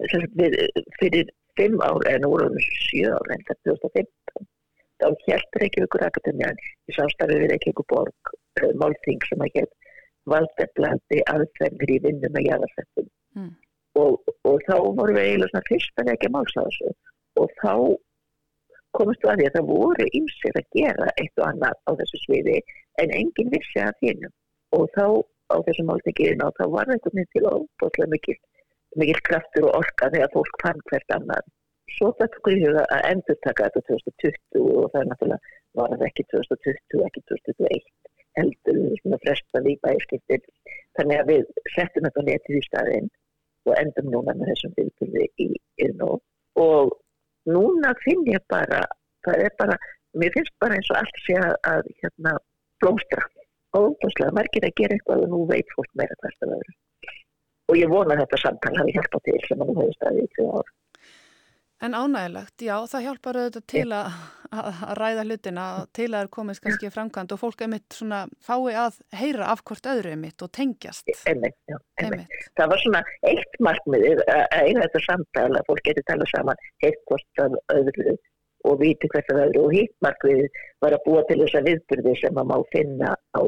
[0.99, 4.47] fyrir fimm ár en úr um sjö ár en það er 2015
[5.01, 8.31] þá hjælp Reykjavíkur Akademían í samstæðu við Reykjavíkur borg
[8.63, 9.69] uh, málþing sem að hér
[10.31, 13.51] valdeflandi aðferðir í vinnu með jæðarsettum mm.
[14.01, 16.93] og, og þá vorum við eiginlega svona fyrst að ekki máls á þessu
[17.41, 17.73] og þá
[18.97, 22.57] komist að því að það voru ymsir að gera eitt og annað á þessu sviði
[23.03, 24.33] en enginn vissi að þínum
[24.77, 25.05] og þá
[25.53, 28.37] á þessum máltingiðin og þá var einhvern veginn til óbúslega mikil,
[29.01, 31.51] mikil kraftur og orka þegar fólk fann hvert annað.
[31.95, 36.25] Svo í huga að endur taka þetta 2020 og það er náttúrulega var það ekki
[36.33, 37.85] 2020, ekki 2021
[38.35, 40.41] heldur svona flesta lípa í skiptir.
[40.97, 43.09] Þannig að við settum þetta netið í staðinn
[43.65, 46.11] og endum núna með þessum viðbyrði í yfirnó
[46.61, 46.93] og
[47.49, 48.81] núna finn ég bara,
[49.25, 49.77] það er bara,
[50.19, 52.35] mér finnst bara eins og allt sé að, að hérna,
[52.83, 53.27] blómstra
[53.75, 56.75] og óbúslega margir að gera eitthvað og nú veit fólk meira hvert að vera.
[57.71, 60.51] Og ég vona þetta samtal hafi hjálpað til sem að nú hefur staðið í tvið
[60.59, 60.73] ár.
[61.83, 64.13] En ánægilegt, já, það hjálpar auðvitað til að,
[64.55, 68.77] að ræða hlutina til að það er komist kannski framkvæmt og fólk einmitt svona fái
[68.79, 71.11] að heyra af hvort öðru einmitt og tengjast.
[71.27, 72.21] Einmitt, já, einmitt.
[72.23, 72.45] einmitt.
[72.55, 77.43] Það var svona eitt markmiðið að eiga þetta samtala, fólk getur talað saman heitt hvort
[77.43, 78.15] af öðru
[78.65, 82.39] og viti hvert af öðru og hitt markmiðið var að búa til þessa viðbyrði sem
[82.39, 83.41] að má finna á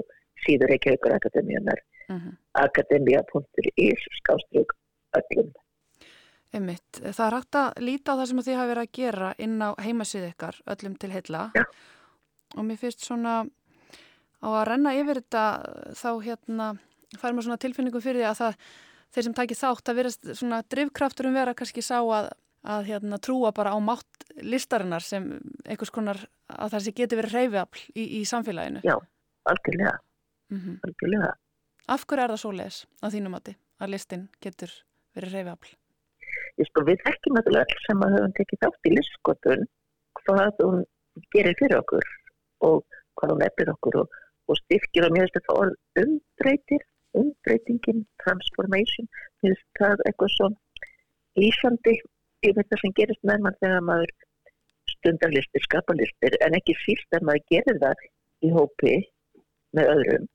[0.44, 2.28] síður Reykjavíkur Akademíunar, uh mhm.
[2.28, 2.36] -huh.
[2.66, 4.76] akademia.is skástrug
[5.16, 5.56] öllum.
[6.56, 7.02] Einmitt.
[7.02, 9.70] Það er hægt að líta á það sem þið hafa verið að gera inn á
[9.84, 11.64] heimasið ykkar öllum til heila ja.
[12.56, 13.34] og mér finnst svona
[14.40, 15.46] á að renna yfir þetta
[15.98, 16.68] þá hérna
[17.16, 18.60] fær maður svona tilfinningu fyrir því að það,
[19.16, 22.30] þeir sem takir þátt að vera svona drivkraftur um vera kannski sá að,
[22.68, 25.28] að hérna trúa bara á mátt listarinnar sem
[25.66, 28.84] einhvers konar að það sé geti verið reyfiafl í, í samfélaginu.
[28.86, 28.96] Já,
[29.50, 29.98] algjörlega.
[30.54, 30.80] Mm -hmm.
[30.88, 31.34] algjörlega.
[31.88, 34.72] Af hverju er það svo les að þínum átti að listin getur
[35.16, 35.76] verið reyfiafl?
[36.66, 39.66] Sko, við þekkjum alls sem að höfum tekið þátt í lisskotun
[40.22, 40.86] hvað hún
[41.36, 42.08] gerir fyrir okkur
[42.66, 42.80] og
[43.20, 44.16] hvað hún eftir okkur og,
[44.50, 46.86] og styrkir og mjög styrkt orð umbreytir,
[47.22, 49.10] umbreytingin, transformation,
[49.46, 50.50] mjög styrkt eitthvað svo
[51.38, 51.94] lýsandi
[52.46, 54.16] yfir þetta sem gerist með mann þegar maður
[54.96, 58.04] stundarlistir, skapalistir en ekki síst að maður gerir það
[58.46, 58.96] í hópi
[59.78, 60.28] með öðrum.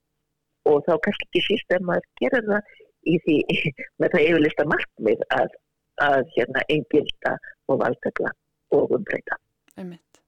[0.70, 2.72] Og þá kannski ekki síst að maður gerir það
[3.10, 3.36] í því
[4.02, 5.58] með það yfirlista markmið að
[6.00, 7.36] að hérna engilda
[7.68, 8.32] og valdegla
[8.72, 9.36] og umbreyta.
[9.76, 10.22] Einmitt.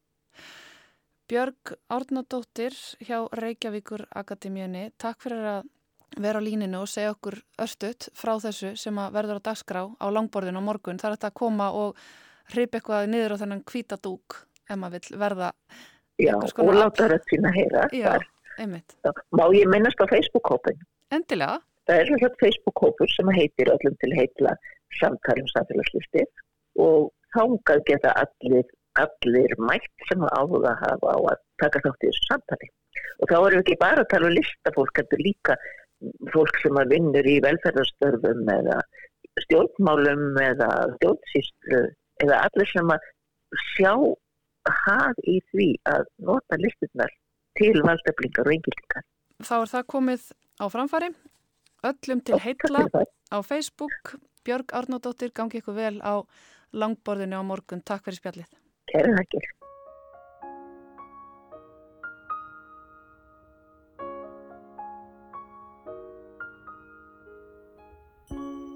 [1.28, 5.70] Björg Árnadóttir hjá Reykjavíkur Akademíunni, takk fyrir að
[6.20, 10.06] vera á líninu og segja okkur örstuðt frá þessu sem að verður á dagskrá á
[10.12, 11.00] langborðinu á morgun.
[11.00, 12.04] Það er þetta að koma og
[12.52, 14.36] hripa eitthvað niður á þennan kvítadúk
[14.68, 15.50] ef maður vil verða
[16.22, 17.88] Já, og láta það sína heyra.
[17.90, 18.12] Já.
[19.34, 20.78] Má ég minnast á Facebook-hópin?
[21.10, 21.58] Endilega.
[21.88, 24.54] Það er svona Facebook-hópur sem heitir öllum til heitla
[25.00, 26.26] samtalum samfélagslistir
[26.84, 28.66] og þángað geta allir,
[29.00, 32.70] allir mætt sem áhuga hafa á að taka þátt í þessu samtali.
[33.22, 35.56] Og þá erum við ekki bara að tala um listafólk, þetta er líka
[36.34, 38.78] fólk sem að vinnur í velferðarstörfum eða
[39.44, 41.82] stjórnmálum eða stjórnsýstlu
[42.24, 43.08] eða allir sem að
[43.74, 43.92] sjá
[44.84, 47.12] haf í því að nota listinnar
[47.58, 49.04] til valdeflingar og yngiltingar.
[49.44, 50.28] Þá er það komið
[50.62, 51.10] á framfari,
[51.90, 52.86] öllum til heitla
[53.30, 54.14] á Facebook.
[54.44, 56.20] Björg Arnódóttir, gangi ykkur vel á
[56.76, 57.80] langborðinu á morgun.
[57.80, 58.50] Takk fyrir spjallið.
[58.92, 59.46] Kæra þakkir.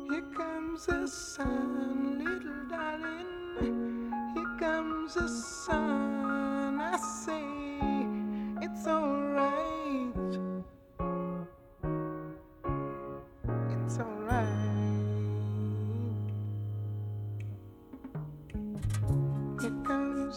[0.09, 4.11] Here comes the sun, little darling.
[4.35, 6.81] Here comes the sun.
[6.81, 7.45] I say
[8.65, 9.28] it's alright.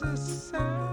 [0.02, 0.91] Comes the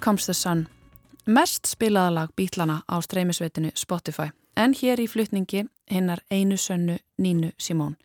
[0.00, 0.68] comes the sun.
[1.26, 7.52] Mest spilaða lag bítlana á streymisveitinu Spotify en hér í flutningi hinnar einu sönnu Nínu
[7.58, 7.96] Simón.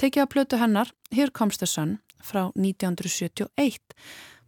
[0.00, 3.96] Tekið að plötu hennar Here Comes the Sun frá 1971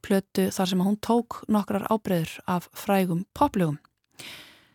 [0.03, 3.79] plötu þar sem hún tók nokkrar ábreyður af frægum poplugum.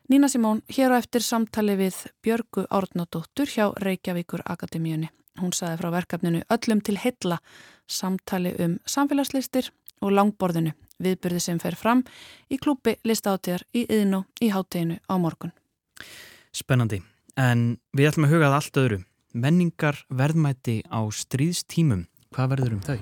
[0.09, 5.09] Nína Simón hér á eftir samtali við Björgu Árnadóttur hjá Reykjavíkur Akademíunni.
[5.41, 7.39] Hún saði frá verkefninu Öllum til heilla
[7.87, 9.71] samtali um samfélagslistir
[10.01, 12.03] og langborðinu viðbyrði sem fer fram
[12.51, 15.53] í klúpi listáttíðar í yðnó í hátteginu á morgun.
[16.55, 17.01] Spennandi.
[17.39, 18.99] En við ætlum að hugað allt öðru.
[19.33, 22.07] Menningar verðmæti á stríðstímum.
[22.33, 22.99] Hvað verður um þau?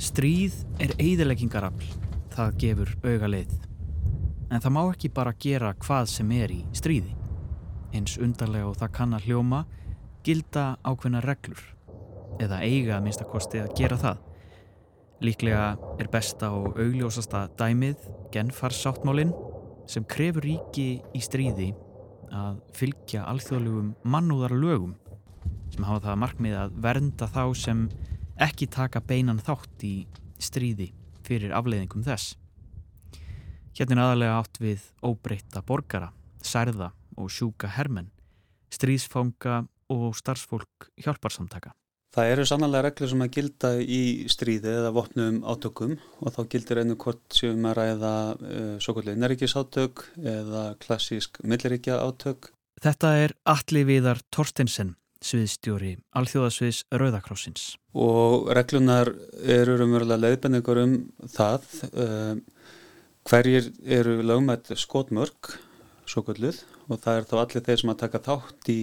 [0.00, 1.92] Stríð er eigðileggingarafl.
[2.34, 3.52] það gefur auga leið.
[4.50, 7.14] En það má ekki bara gera hvað sem er í stríði.
[7.94, 9.60] Eins undarlega og það kann að hljóma
[10.26, 11.62] gilda ákveðna reglur
[12.42, 14.22] eða eiga að minnstakosti að gera það.
[15.24, 15.66] Líklega
[16.02, 19.32] er besta og augljósasta dæmið genfarsáttmálinn
[19.90, 21.70] sem krefur ríki í stríði
[22.34, 24.94] að fylgja alþjóðlegum mannúðar lögum
[25.74, 27.84] sem hafa það markmið að vernda þá sem
[28.42, 29.94] ekki taka beinan þátt í
[30.42, 30.90] stríði
[31.24, 32.34] fyrir afleiðingum þess.
[33.74, 36.12] Hérna er aðalega átt við óbreytta borgara,
[36.42, 38.10] særða og sjúka hermenn,
[38.74, 41.74] stríðsfanga og starfsfólk hjálparsamtaka.
[42.14, 46.80] Það eru sannlega reglur sem að gilda í stríði eða vopnum átökum og þá gildir
[46.84, 52.52] einu hvort sem að ræða uh, svo kvöldlega innæríkisátök eða klassísk milliríkja átök.
[52.84, 54.92] Þetta er Atli Viðar Torstensen,
[55.26, 57.66] sviðstjóri Alþjóðasviðs Rauðakrossins.
[57.98, 59.10] Og reglunar
[59.42, 60.96] eru umverulega leiðbenningur um
[61.34, 62.38] það uh,
[63.26, 65.56] hverjir eru lögmætt skotmörk,
[66.06, 68.80] svo kvöldluð og það er þá allir þeir sem að taka þátt í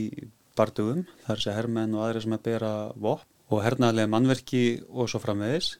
[0.58, 5.12] bardugum, það er þessi hermenn og aðri sem að bera vopp og hernaðlega mannverki og
[5.12, 5.76] svo framvegis.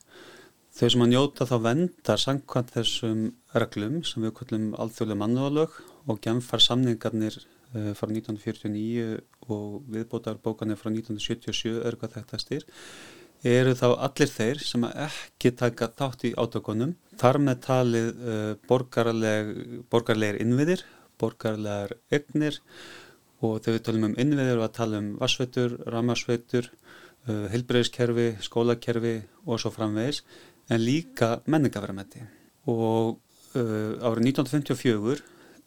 [0.72, 3.24] Þau sem að njóta þá vendar sangkvæmt þessum
[3.60, 9.18] reglum sem við kallum alþjóðlega mannúðalög og gemfar samningarnir uh, frá 1949
[9.52, 12.68] og viðbótar bókanir frá 1977 er hvað þetta styr
[13.48, 19.54] eru þá allir þeir sem ekki taka þátt í átökunum þar með talið uh, borgarleg,
[19.90, 20.84] borgarlegar innviðir,
[21.20, 22.60] borgarlegar egnir
[23.42, 26.70] og þegar við talum um innviðir og að tala um vassveitur, ramarsveitur,
[27.28, 29.16] uh, heilbreyðiskerfi, skólakerfi
[29.48, 30.22] og svo framvegis,
[30.72, 32.24] en líka menningaverðamætti.
[32.72, 33.18] Og
[33.58, 35.22] uh, árið 1954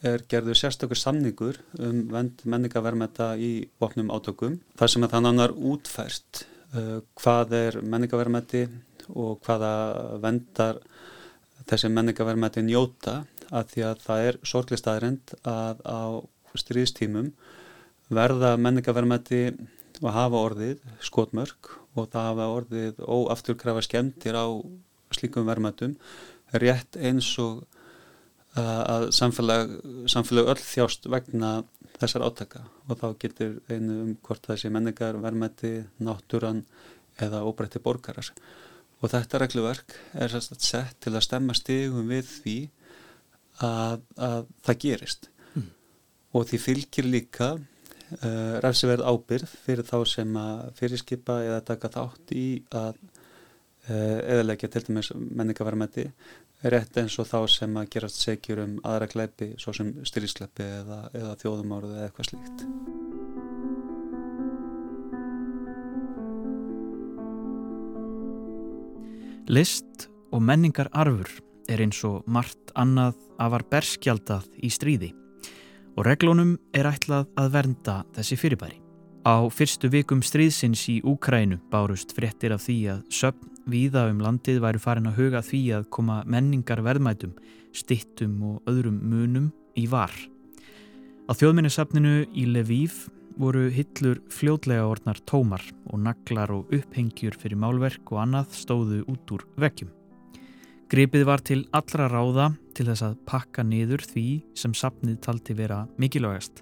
[0.04, 3.52] er gerður sérstökur samningur um vend menningaverðamætta í
[3.82, 6.44] vopnum átökum, þar sem að það annar útfært
[6.76, 8.66] uh, hvað er menningaverðamætti
[9.14, 9.74] og hvaða
[10.22, 10.80] vendar
[11.68, 13.22] þessi menningaverðamætti njóta,
[13.54, 16.02] að því að það er sorglist aðrind að á
[16.58, 17.32] stríðstímum
[18.12, 19.42] verða menningaverðmætti
[20.02, 24.46] og hafa orðið skotmörk og það hafa orðið óafturkrafa skemmtir á
[25.14, 25.94] slíkum verðmættum
[26.54, 27.64] rétt eins og
[28.54, 29.72] að samfélag,
[30.10, 31.64] samfélag öll þjást vegna
[31.98, 32.62] þessar átaka.
[32.86, 36.62] Og þá getur einu um hvort þessi menningar, verðmætti, náttúran
[37.22, 38.30] eða óbreytti borgarar.
[39.02, 42.56] Og þetta regluverk er sett til að stemma stigum við því
[43.62, 45.30] að, að það gerist.
[45.54, 45.70] Mm.
[46.34, 47.54] og því fylgir líka
[48.20, 52.96] uh, refsiverð ábyrð fyrir þá sem að fyrirskipa eða taka þátt í að
[53.90, 56.08] uh, eðalegja til dæmis menningavarmætti
[56.64, 61.00] rétt eins og þá sem að gerast segjur um aðra gleipi svo sem styrískleipi eða,
[61.12, 62.68] eða þjóðumárið eða eitthvað slíkt.
[69.44, 71.28] List og menningar arfur
[71.68, 75.12] er eins og margt annað afar berskjaldað í stríði
[75.94, 78.80] og reglunum er ætlað að vernda þessi fyrirbæri.
[79.24, 84.60] Á fyrstu vikum stríðsins í Úkrænu bárust fréttir af því að söpn víða um landið
[84.60, 87.32] væru farin að huga því að koma menningar verðmætum,
[87.72, 89.48] stittum og öðrum munum
[89.80, 90.12] í var.
[91.24, 93.06] Á þjóðminnisafninu í Lviv
[93.40, 99.32] voru hillur fljótlega orðnar tómar og naglar og upphengjur fyrir málverk og annað stóðu út
[99.34, 99.90] úr vekkjum.
[100.94, 102.44] Gripið var til allra ráða
[102.78, 106.60] til þess að pakka niður því sem sapnið talti vera mikilvægast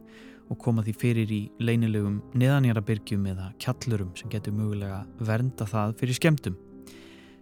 [0.49, 6.17] og koma því fyrir í leynilegum neðanjarabyrgjum eða kjallurum sem getur mögulega vernda það fyrir
[6.17, 6.57] skemmtum.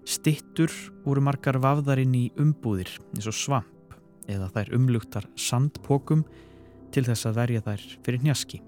[0.03, 0.75] Stittur
[1.05, 3.95] voru margar vafðar inn í umbúðir eins og svamp
[4.27, 6.27] eða þær umlugtar sandpokum
[6.91, 8.65] til þess að verja þær fyrir njaski.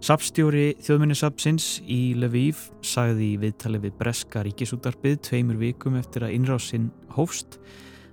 [0.00, 6.86] Sapstjóri þjóðminnisapsins í Lviv sagði í viðtali við Breska ríkisútarpið tveimur vikum eftir að innrásinn
[7.12, 7.58] hófst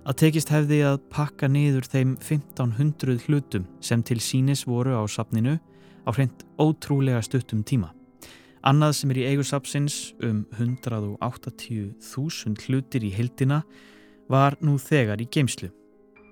[0.03, 5.55] að tekist hefði að pakka niður þeim 1500 hlutum sem til sínis voru á sapninu
[6.03, 7.95] á hreint ótrúlega stuttum tíma.
[8.67, 13.63] Annað sem er í eigursapsins um 180.000 hlutir í heldina
[14.27, 15.71] var nú þegar í geimslu.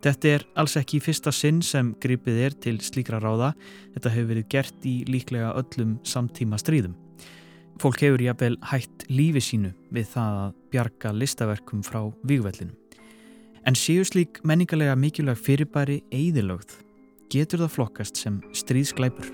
[0.04, 3.54] Þetta er alls ekki fyrsta sinn sem gripið er til slíkra ráða.
[3.96, 6.96] Þetta hefur verið gert í líklega öllum samtíma stríðum.
[7.82, 12.76] Fólk hefur jáfnvel hætt lífi sínu við það að bjarga listaverkum frá vígvellinum.
[13.66, 16.78] En séu slík menningarlega mikilvæg fyrirbæri eðilögð
[17.34, 19.32] getur það flokkast sem stríðsklæpur.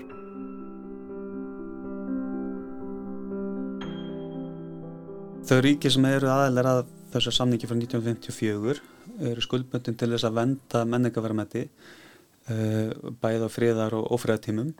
[5.42, 6.82] Þau ríki sem eru aðeinar að
[7.12, 12.90] þessu samningi frá 1954 eru skuldböndin til þess að venda menningaverðmætti uh,
[13.22, 14.72] bæð á friðar og ofriðatímum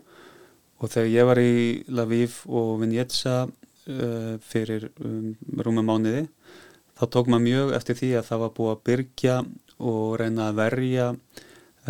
[0.83, 1.55] og þegar ég var í
[1.89, 6.27] Lviv og Vinjetsa uh, fyrir um, rúmum mánuði
[6.99, 9.39] þá tók maður mjög eftir því að það var búið að byrgja
[9.83, 11.09] og reyna að verja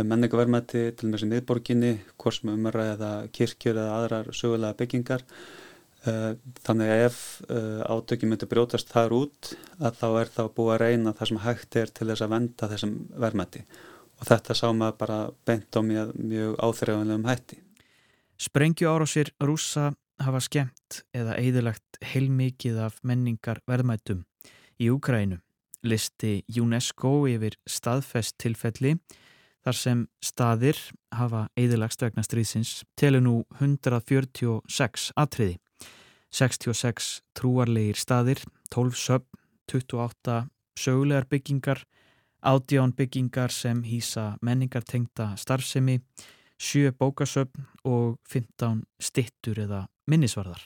[0.00, 5.24] menningaverðmætti til og með sem miðborginni, hvort sem umræði eða kirkjur eða aðrar sögulega byggingar.
[6.02, 6.34] Eh,
[6.66, 7.16] Þannig að ef
[7.86, 11.76] átökjum myndi brjótast þar út að þá er þá búið að reyna það sem hægt
[11.78, 13.62] er til þess að venda þessum verðmætti
[14.22, 17.58] og þetta sá maður bara beint á mjög, mjög áþreifanlegum hætti.
[18.38, 19.92] Sprengju árásir rúsa
[20.22, 24.22] hafa skemmt eða eðilagt heilmikið af menningar verðmætum
[24.82, 25.40] í Úkrænu.
[25.82, 28.96] Listi UNESCO yfir staðfest tilfelli
[29.62, 30.78] þar sem staðir
[31.14, 35.58] hafa eðilagst vegna stríðsins telur nú 146 atriði.
[36.32, 38.40] 66 trúarlegir staðir,
[38.72, 40.48] 12 söpn, 28
[40.80, 41.82] sögulegar byggingar,
[42.42, 46.00] 18 byggingar sem hýsa menningartengta starfsemi,
[46.58, 50.62] 7 bókasöpn og 15 stittur eða minnisvarðar.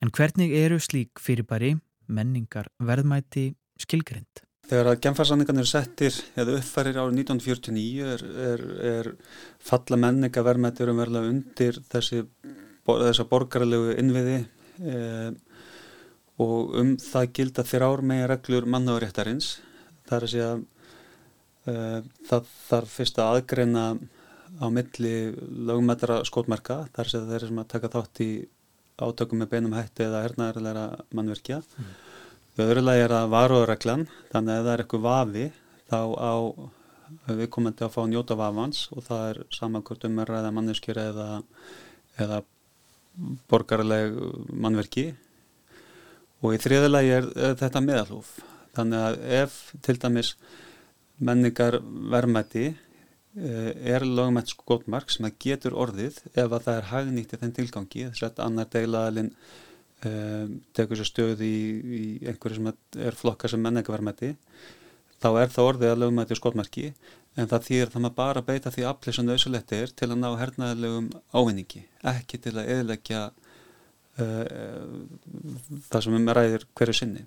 [0.00, 1.74] En hvernig eru slík fyrirbæri,
[2.08, 4.46] menningar, verðmæti, skilgrind?
[4.70, 9.10] Þegar að genfarsanningarnir settir eða uppfærir árið 1949 er, er, er
[9.66, 12.22] falla menningaverðmættir um verðlega undir þessi,
[12.86, 14.38] þessa borgarlegu innviði
[14.80, 15.30] eh,
[16.40, 19.58] og um það gilda þrjár megin reglur mannáréttarins.
[20.08, 20.52] Það er að segja
[21.70, 23.84] eh, það þarf fyrst að aðgreina
[24.60, 25.14] á milli
[25.68, 28.30] lögumættara skótmarka, þar að þeir sem að taka þátt í
[29.00, 31.60] átökum með beinum hætti eða hernaðarlega mannverkja.
[31.62, 31.92] Mm.
[32.50, 35.46] Í öðru lagi er það varuðreglan, þannig að ef það er eitthvað vafi
[35.90, 36.34] þá á
[37.30, 41.00] við komandi að fá að njóta vafans og það er samankvört um að ræða manneskjur
[41.02, 41.28] eða,
[42.22, 42.40] eða
[43.50, 44.16] borgarleg
[44.52, 45.10] mannverki
[46.40, 48.36] og í þriða lagi er, þetta meðalhúf.
[48.76, 50.34] Þannig að ef til dæmis
[51.20, 51.80] menningar
[52.12, 52.70] verðmætti
[53.36, 58.06] er lögumætt skotmark sem að getur orðið ef að það er hagnýtt í þenn tilgangi,
[58.08, 59.34] þess að annar deilaðalinn
[60.00, 61.56] Um, tekur sér stöð í,
[61.92, 62.68] í einhverju sem
[63.04, 64.30] er flokka sem menningaverðmætti
[65.20, 66.84] þá er það orðið að lögumætti og skotmarki
[67.38, 70.30] en það þýr það maður bara beita því afli sem nöðsulegt er til að ná
[70.40, 74.96] hernaðilegum ávinningi, ekki til að eðleggja uh,
[75.90, 77.26] það sem um ræðir hverju sinni.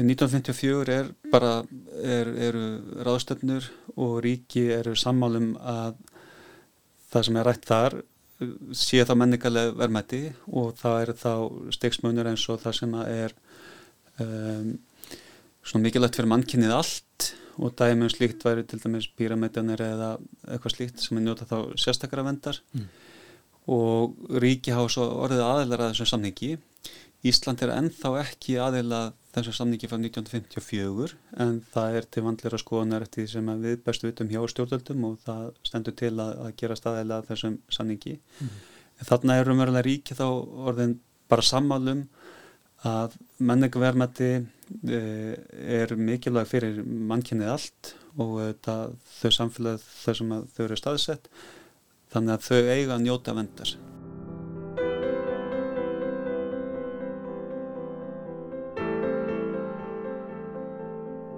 [0.00, 1.64] 1954 er bara
[1.98, 2.62] er, eru
[3.04, 3.66] ráðstöfnur
[3.98, 5.98] og ríki eru sammálum að
[7.10, 7.98] það sem er rætt þar
[8.76, 10.22] sé þá menningarlega verðmætti
[10.56, 11.32] og það er þá
[11.76, 13.34] stegsmunur eins og það sem er
[14.22, 14.70] um,
[15.60, 20.10] svona mikilvægt fyrir mannkynnið allt og dæmi um slíkt væri til dæmis píramætjanir eða
[20.48, 22.88] eitthvað slíkt sem er njóta þá sérstakara vendar mm.
[23.74, 26.56] og ríki hafa svo orðið aðeinar að þessum samningi
[27.20, 29.00] Ísland er ennþá ekki aðeila
[29.34, 34.08] þessu samningi frá 1954 en það er til vandlera skoðunar eftir því sem við bestu
[34.08, 38.14] vitum hjá stjórnvöldum og það stendur til að, að gera staðilega þessum samningi.
[38.40, 38.54] Mm.
[39.10, 40.24] Þarna er umverulega ríki þá
[40.70, 40.96] orðin
[41.28, 42.02] bara sammálum
[42.88, 44.40] að menningaverðmætti e,
[44.86, 51.30] er mikilvæg fyrir mannkynnið allt og það, þau samfélag þau sem þau eru staðsett
[52.10, 53.78] þannig að þau eiga að njóta vendar.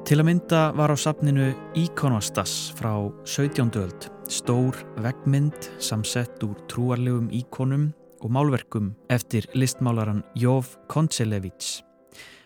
[0.02, 2.90] Til að mynda var á safninu Íkonostas frá
[3.24, 3.70] 17.
[3.80, 7.86] öld, stór veggmynd samsett úr trúarlegum íkonum
[8.20, 11.80] og málverkum eftir listmálaran Jov Kontselevits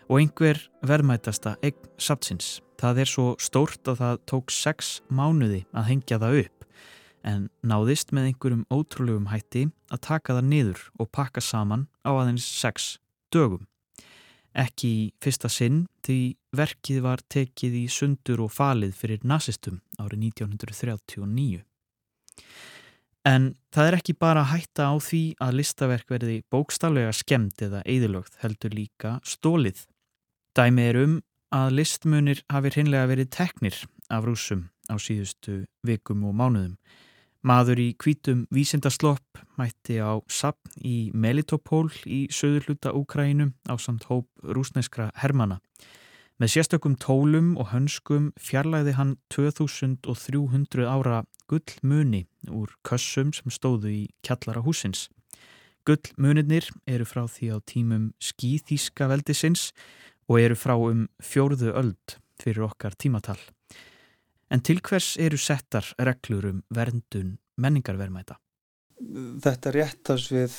[0.06, 2.60] og einhver verðmætasta eign safnsins.
[2.80, 6.56] Það er svo stórt að það tók sex mánuði að hengja það upp
[7.26, 12.46] en náðist með einhverjum ótrúlegum hætti að taka það niður og pakka saman á aðeins
[12.46, 12.96] sex
[13.34, 13.66] dögum.
[14.56, 20.30] Ekki í fyrsta sinn því verkið var tekið í sundur og falið fyrir nazistum árið
[20.30, 21.64] 1939.
[23.26, 28.38] En það er ekki bara hætta á því að listaverk verði bókstaflega skemmt eða eðilögt
[28.44, 29.82] heldur líka stólið.
[30.56, 31.16] Dæmi er um
[31.52, 33.74] að listmunir hafi hreinlega verið teknir
[34.08, 36.78] af rúsum á síðustu vikum og mánuðum.
[37.44, 44.08] Maður í kvítum vísindaslopp mætti á sapn í Melitopól í söður hluta Úkrænum á samt
[44.08, 45.60] hóp rúsneskra hermana.
[46.40, 51.20] Með sérstökum tólum og hönskum fjarlæði hann 2300 ára
[51.52, 55.10] gullmuni úr kössum sem stóðu í kjallara húsins.
[55.86, 59.68] Gullmunirnir eru frá því á tímum skýþíska veldisins
[60.26, 63.38] og eru frá um fjórðu öld fyrir okkar tímatal.
[64.50, 68.36] En til hvers eru settar reglur um verndun menningarverðmæta?
[69.42, 70.54] Þetta réttast við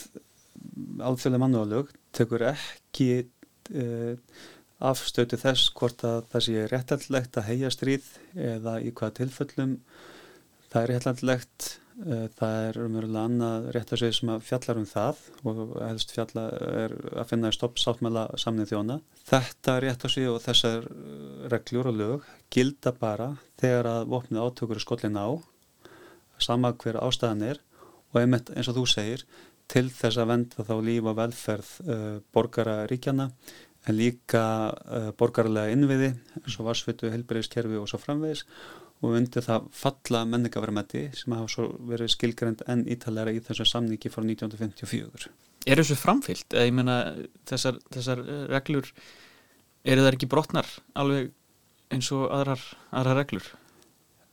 [1.02, 4.18] alþjóðlega mannúalög tekur ekki eh,
[4.78, 9.78] afstötu þess hvort að það sé réttallegt að heia stríð eða í hvaða tilfellum
[10.70, 16.44] það er réttallegt Það er umverulega annað réttarsvið sem fjallar um það og helst fjalla
[16.84, 19.00] er að finna í stoppsáttmála samnið þjóna.
[19.26, 25.18] Þetta réttarsvið og þessar eh, reglur og lög gilda bara þegar að vopnið átökur skollin
[25.18, 25.42] á,
[26.38, 27.64] sama hver ástæðan er
[28.14, 29.26] og einmitt eins og þú segir
[29.68, 33.32] til þess að venda þá líf og velferð uh, borgara ríkjana
[33.88, 38.46] en líka uh, borgarlega innviði eins og varsvitu, helbriðiskerfi og svo framvegis
[39.04, 44.12] og undir það falla menningaverðmætti sem hafa svo verið skilgrend en ítalega í þessum samningi
[44.14, 45.30] frá 1954.
[45.68, 46.48] Er þessu framfyllt?
[46.54, 46.98] Eða ég meina
[47.50, 48.90] þessar, þessar reglur
[49.88, 51.34] eru það ekki brotnar alveg
[51.94, 53.52] eins og aðrar, aðrar reglur?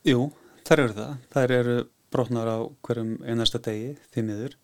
[0.06, 0.30] Jú,
[0.66, 1.12] þær eru það.
[1.34, 1.76] Þær eru
[2.14, 4.56] brotnar á hverjum einasta degi því miður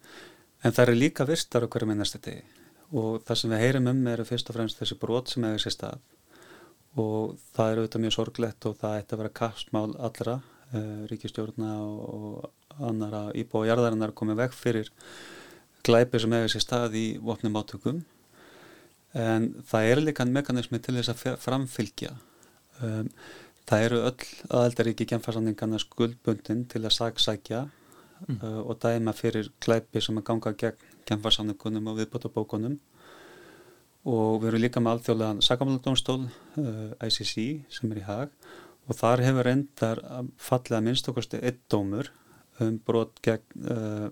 [0.65, 2.45] en þær eru líka virstar á hverjum einasta degi
[2.91, 5.75] og það sem við heyrum um eru fyrst og fremst þessi brot sem hefur sér
[5.77, 6.01] stað
[6.99, 11.75] og það er auðvitað mjög sorglegt og það ætti að vera kapsmál allra uh, ríkistjórna
[11.85, 14.91] og, og annara íbúa jarðarinnar komið veg fyrir
[15.87, 18.03] glæpi sem hefur sér stað í vopnum átökum.
[19.17, 22.13] En það er líka mekanismi til þess að framfylgja.
[22.81, 23.09] Um,
[23.69, 30.19] það eru öll aðeldaríki genfarsamningarna skuldbundin til að saksækja uh, og dæma fyrir glæpi sem
[30.19, 32.79] að ganga gegn genfarsamningunum og viðbótabókunum
[34.09, 37.35] og við erum líka með alþjóðlegan sakamáladómstól uh, ICC
[37.69, 38.33] sem er í hag
[38.89, 42.09] og þar hefur reyndar að fallið að minnst okkarstu einn dómur
[42.61, 44.09] um brot gegn uh,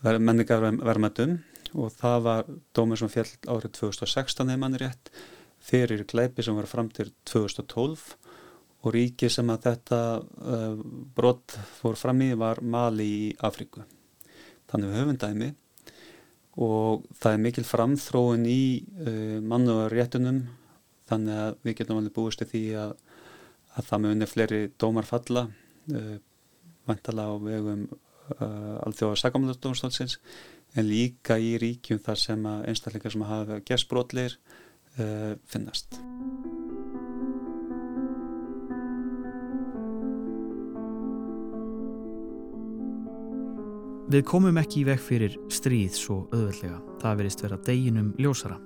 [0.00, 1.36] menningarverðmættum
[1.76, 5.12] og það var dómur sem fjall árið 2016 hefur manni rétt
[5.60, 8.06] fyrir glæpi sem var fram til 2012
[8.80, 10.76] og ríki sem að þetta uh,
[11.16, 13.84] brot fór fram í var Mali í Afríku.
[14.70, 15.50] Þannig við höfum dæmi
[16.60, 18.62] og það er mikil framþróun í
[19.06, 20.42] uh, mannuðar réttunum
[21.10, 22.92] þannig að við getum alveg búist til því að,
[23.76, 26.14] að það með unni fleiri dómar falla uh,
[26.90, 30.20] vantala á vegum uh, alþjóða sakamöldumstólsins
[30.76, 34.38] en líka í ríkjum þar sem einstakleikar sem hafa gerst brotleir
[35.50, 35.96] finnast.
[44.10, 46.80] Við komum ekki í veg fyrir stríð svo auðveldlega.
[46.98, 48.56] Það verist vera deginum ljósara.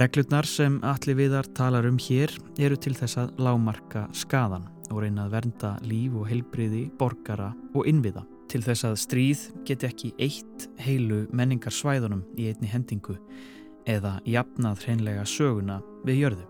[0.00, 5.26] Reglurnar sem allir viðar talar um hér eru til þess að lámarka skadan og reyna
[5.26, 8.24] að vernda líf og heilbriði, borgara og innviða.
[8.48, 13.18] Til þess að stríð geti ekki eitt heilu menningarsvæðunum í einni hendingu
[13.84, 16.48] eða jafnað hreinlega söguna við jörðu.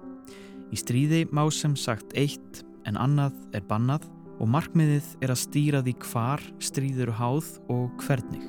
[0.71, 4.07] Í stríði má sem sagt eitt en annað er bannað
[4.41, 8.45] og markmiðið er að stýra því hvar stríður háð og hvernig.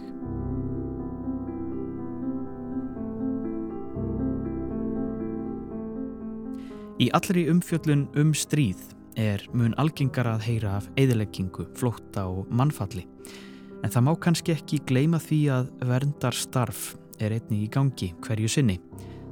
[6.96, 8.80] Í allri umfjöllun um stríð
[9.20, 13.04] er mun algengar að heyra af eðileggingu, flótta og mannfalli.
[13.84, 18.52] En það má kannski ekki gleyma því að verndar starf er einni í gangi hverju
[18.52, 18.78] sinni.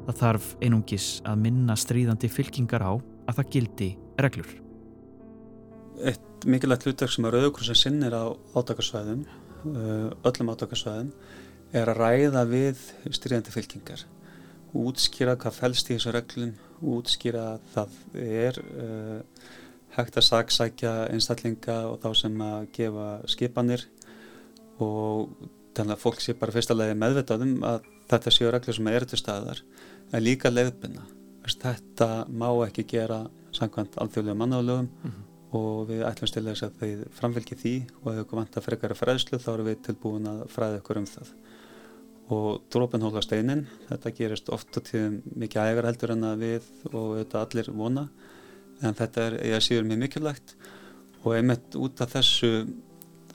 [0.04, 3.90] Það þarf einungis að minna stríðandi fylkingar á að það gildi
[4.20, 4.52] reglur.
[6.04, 8.26] Eitt mikilvægt hlutverk sem að Rauðukrossin sinnir á
[8.58, 9.24] átakarsvæðum,
[9.70, 11.10] uh, öllum átakarsvæðum,
[11.74, 12.84] er að ræða við
[13.16, 14.06] styrjandi fylkingar.
[14.74, 19.50] Útskýra hvað fælst í þessu reglum, útskýra að það er uh,
[19.98, 23.86] hægt að saksækja einstaklinga og þá sem að gefa skipanir
[24.82, 25.36] og
[25.78, 29.22] þannig að fólk sé bara fyrstulega meðvitað um að þetta séu reglur sem eru til
[29.22, 29.62] staðar
[30.14, 31.06] en líka leiðbyrna.
[31.44, 33.24] Þetta má ekki gera
[33.54, 34.90] samkvæmt alþjóðlega mannáðlögum
[35.54, 39.40] og við ætlumst til þess að þið framfylgi því og ef ykkur vantar frekara fræðslu
[39.42, 41.34] þá erum við tilbúin að fræða ykkur um það.
[42.34, 43.66] Og drópin hóla steinin.
[43.90, 48.08] Þetta gerist oft og tíðum mikið ægar heldur en að við og þetta allir vona.
[48.82, 50.56] En þetta er eiga síður mjög mikilvægt.
[51.24, 52.54] Og einmitt út af þessu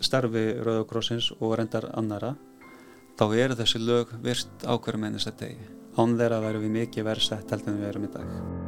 [0.03, 2.35] starfi Rauðokrossins og reyndar annara
[3.19, 5.71] þá eru þessi lög virt á hverjum einasta degi.
[5.99, 8.68] Án þeirra væru við mikið verðsett heldur en við erum í dag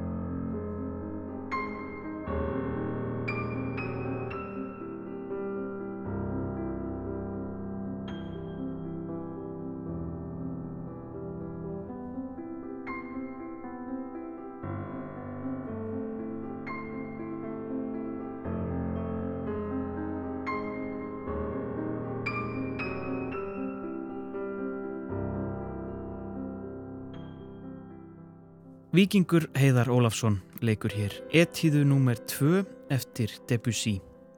[29.01, 33.95] Víkingur Heiðar Ólafsson leikur hér etíðu númer 2 eftir Debussy.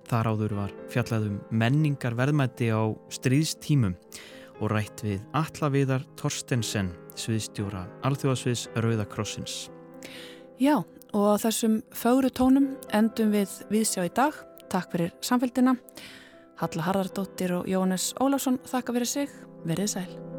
[0.06, 3.96] Þar áður var fjallaðum menningar verðmætti á stríðstímum
[4.60, 9.56] og rætt við Allaviðar Torstensen, sviðstjóra Alþjóðasviðs Rauðakrossins.
[10.62, 10.78] Já,
[11.10, 14.36] og á þessum fögru tónum endum við viðsjá í dag.
[14.70, 15.74] Takk fyrir samfélgina
[16.62, 20.31] Halla Harðardóttir og Jóhannes Ólafsson þakka fyrir sig, verið sæl.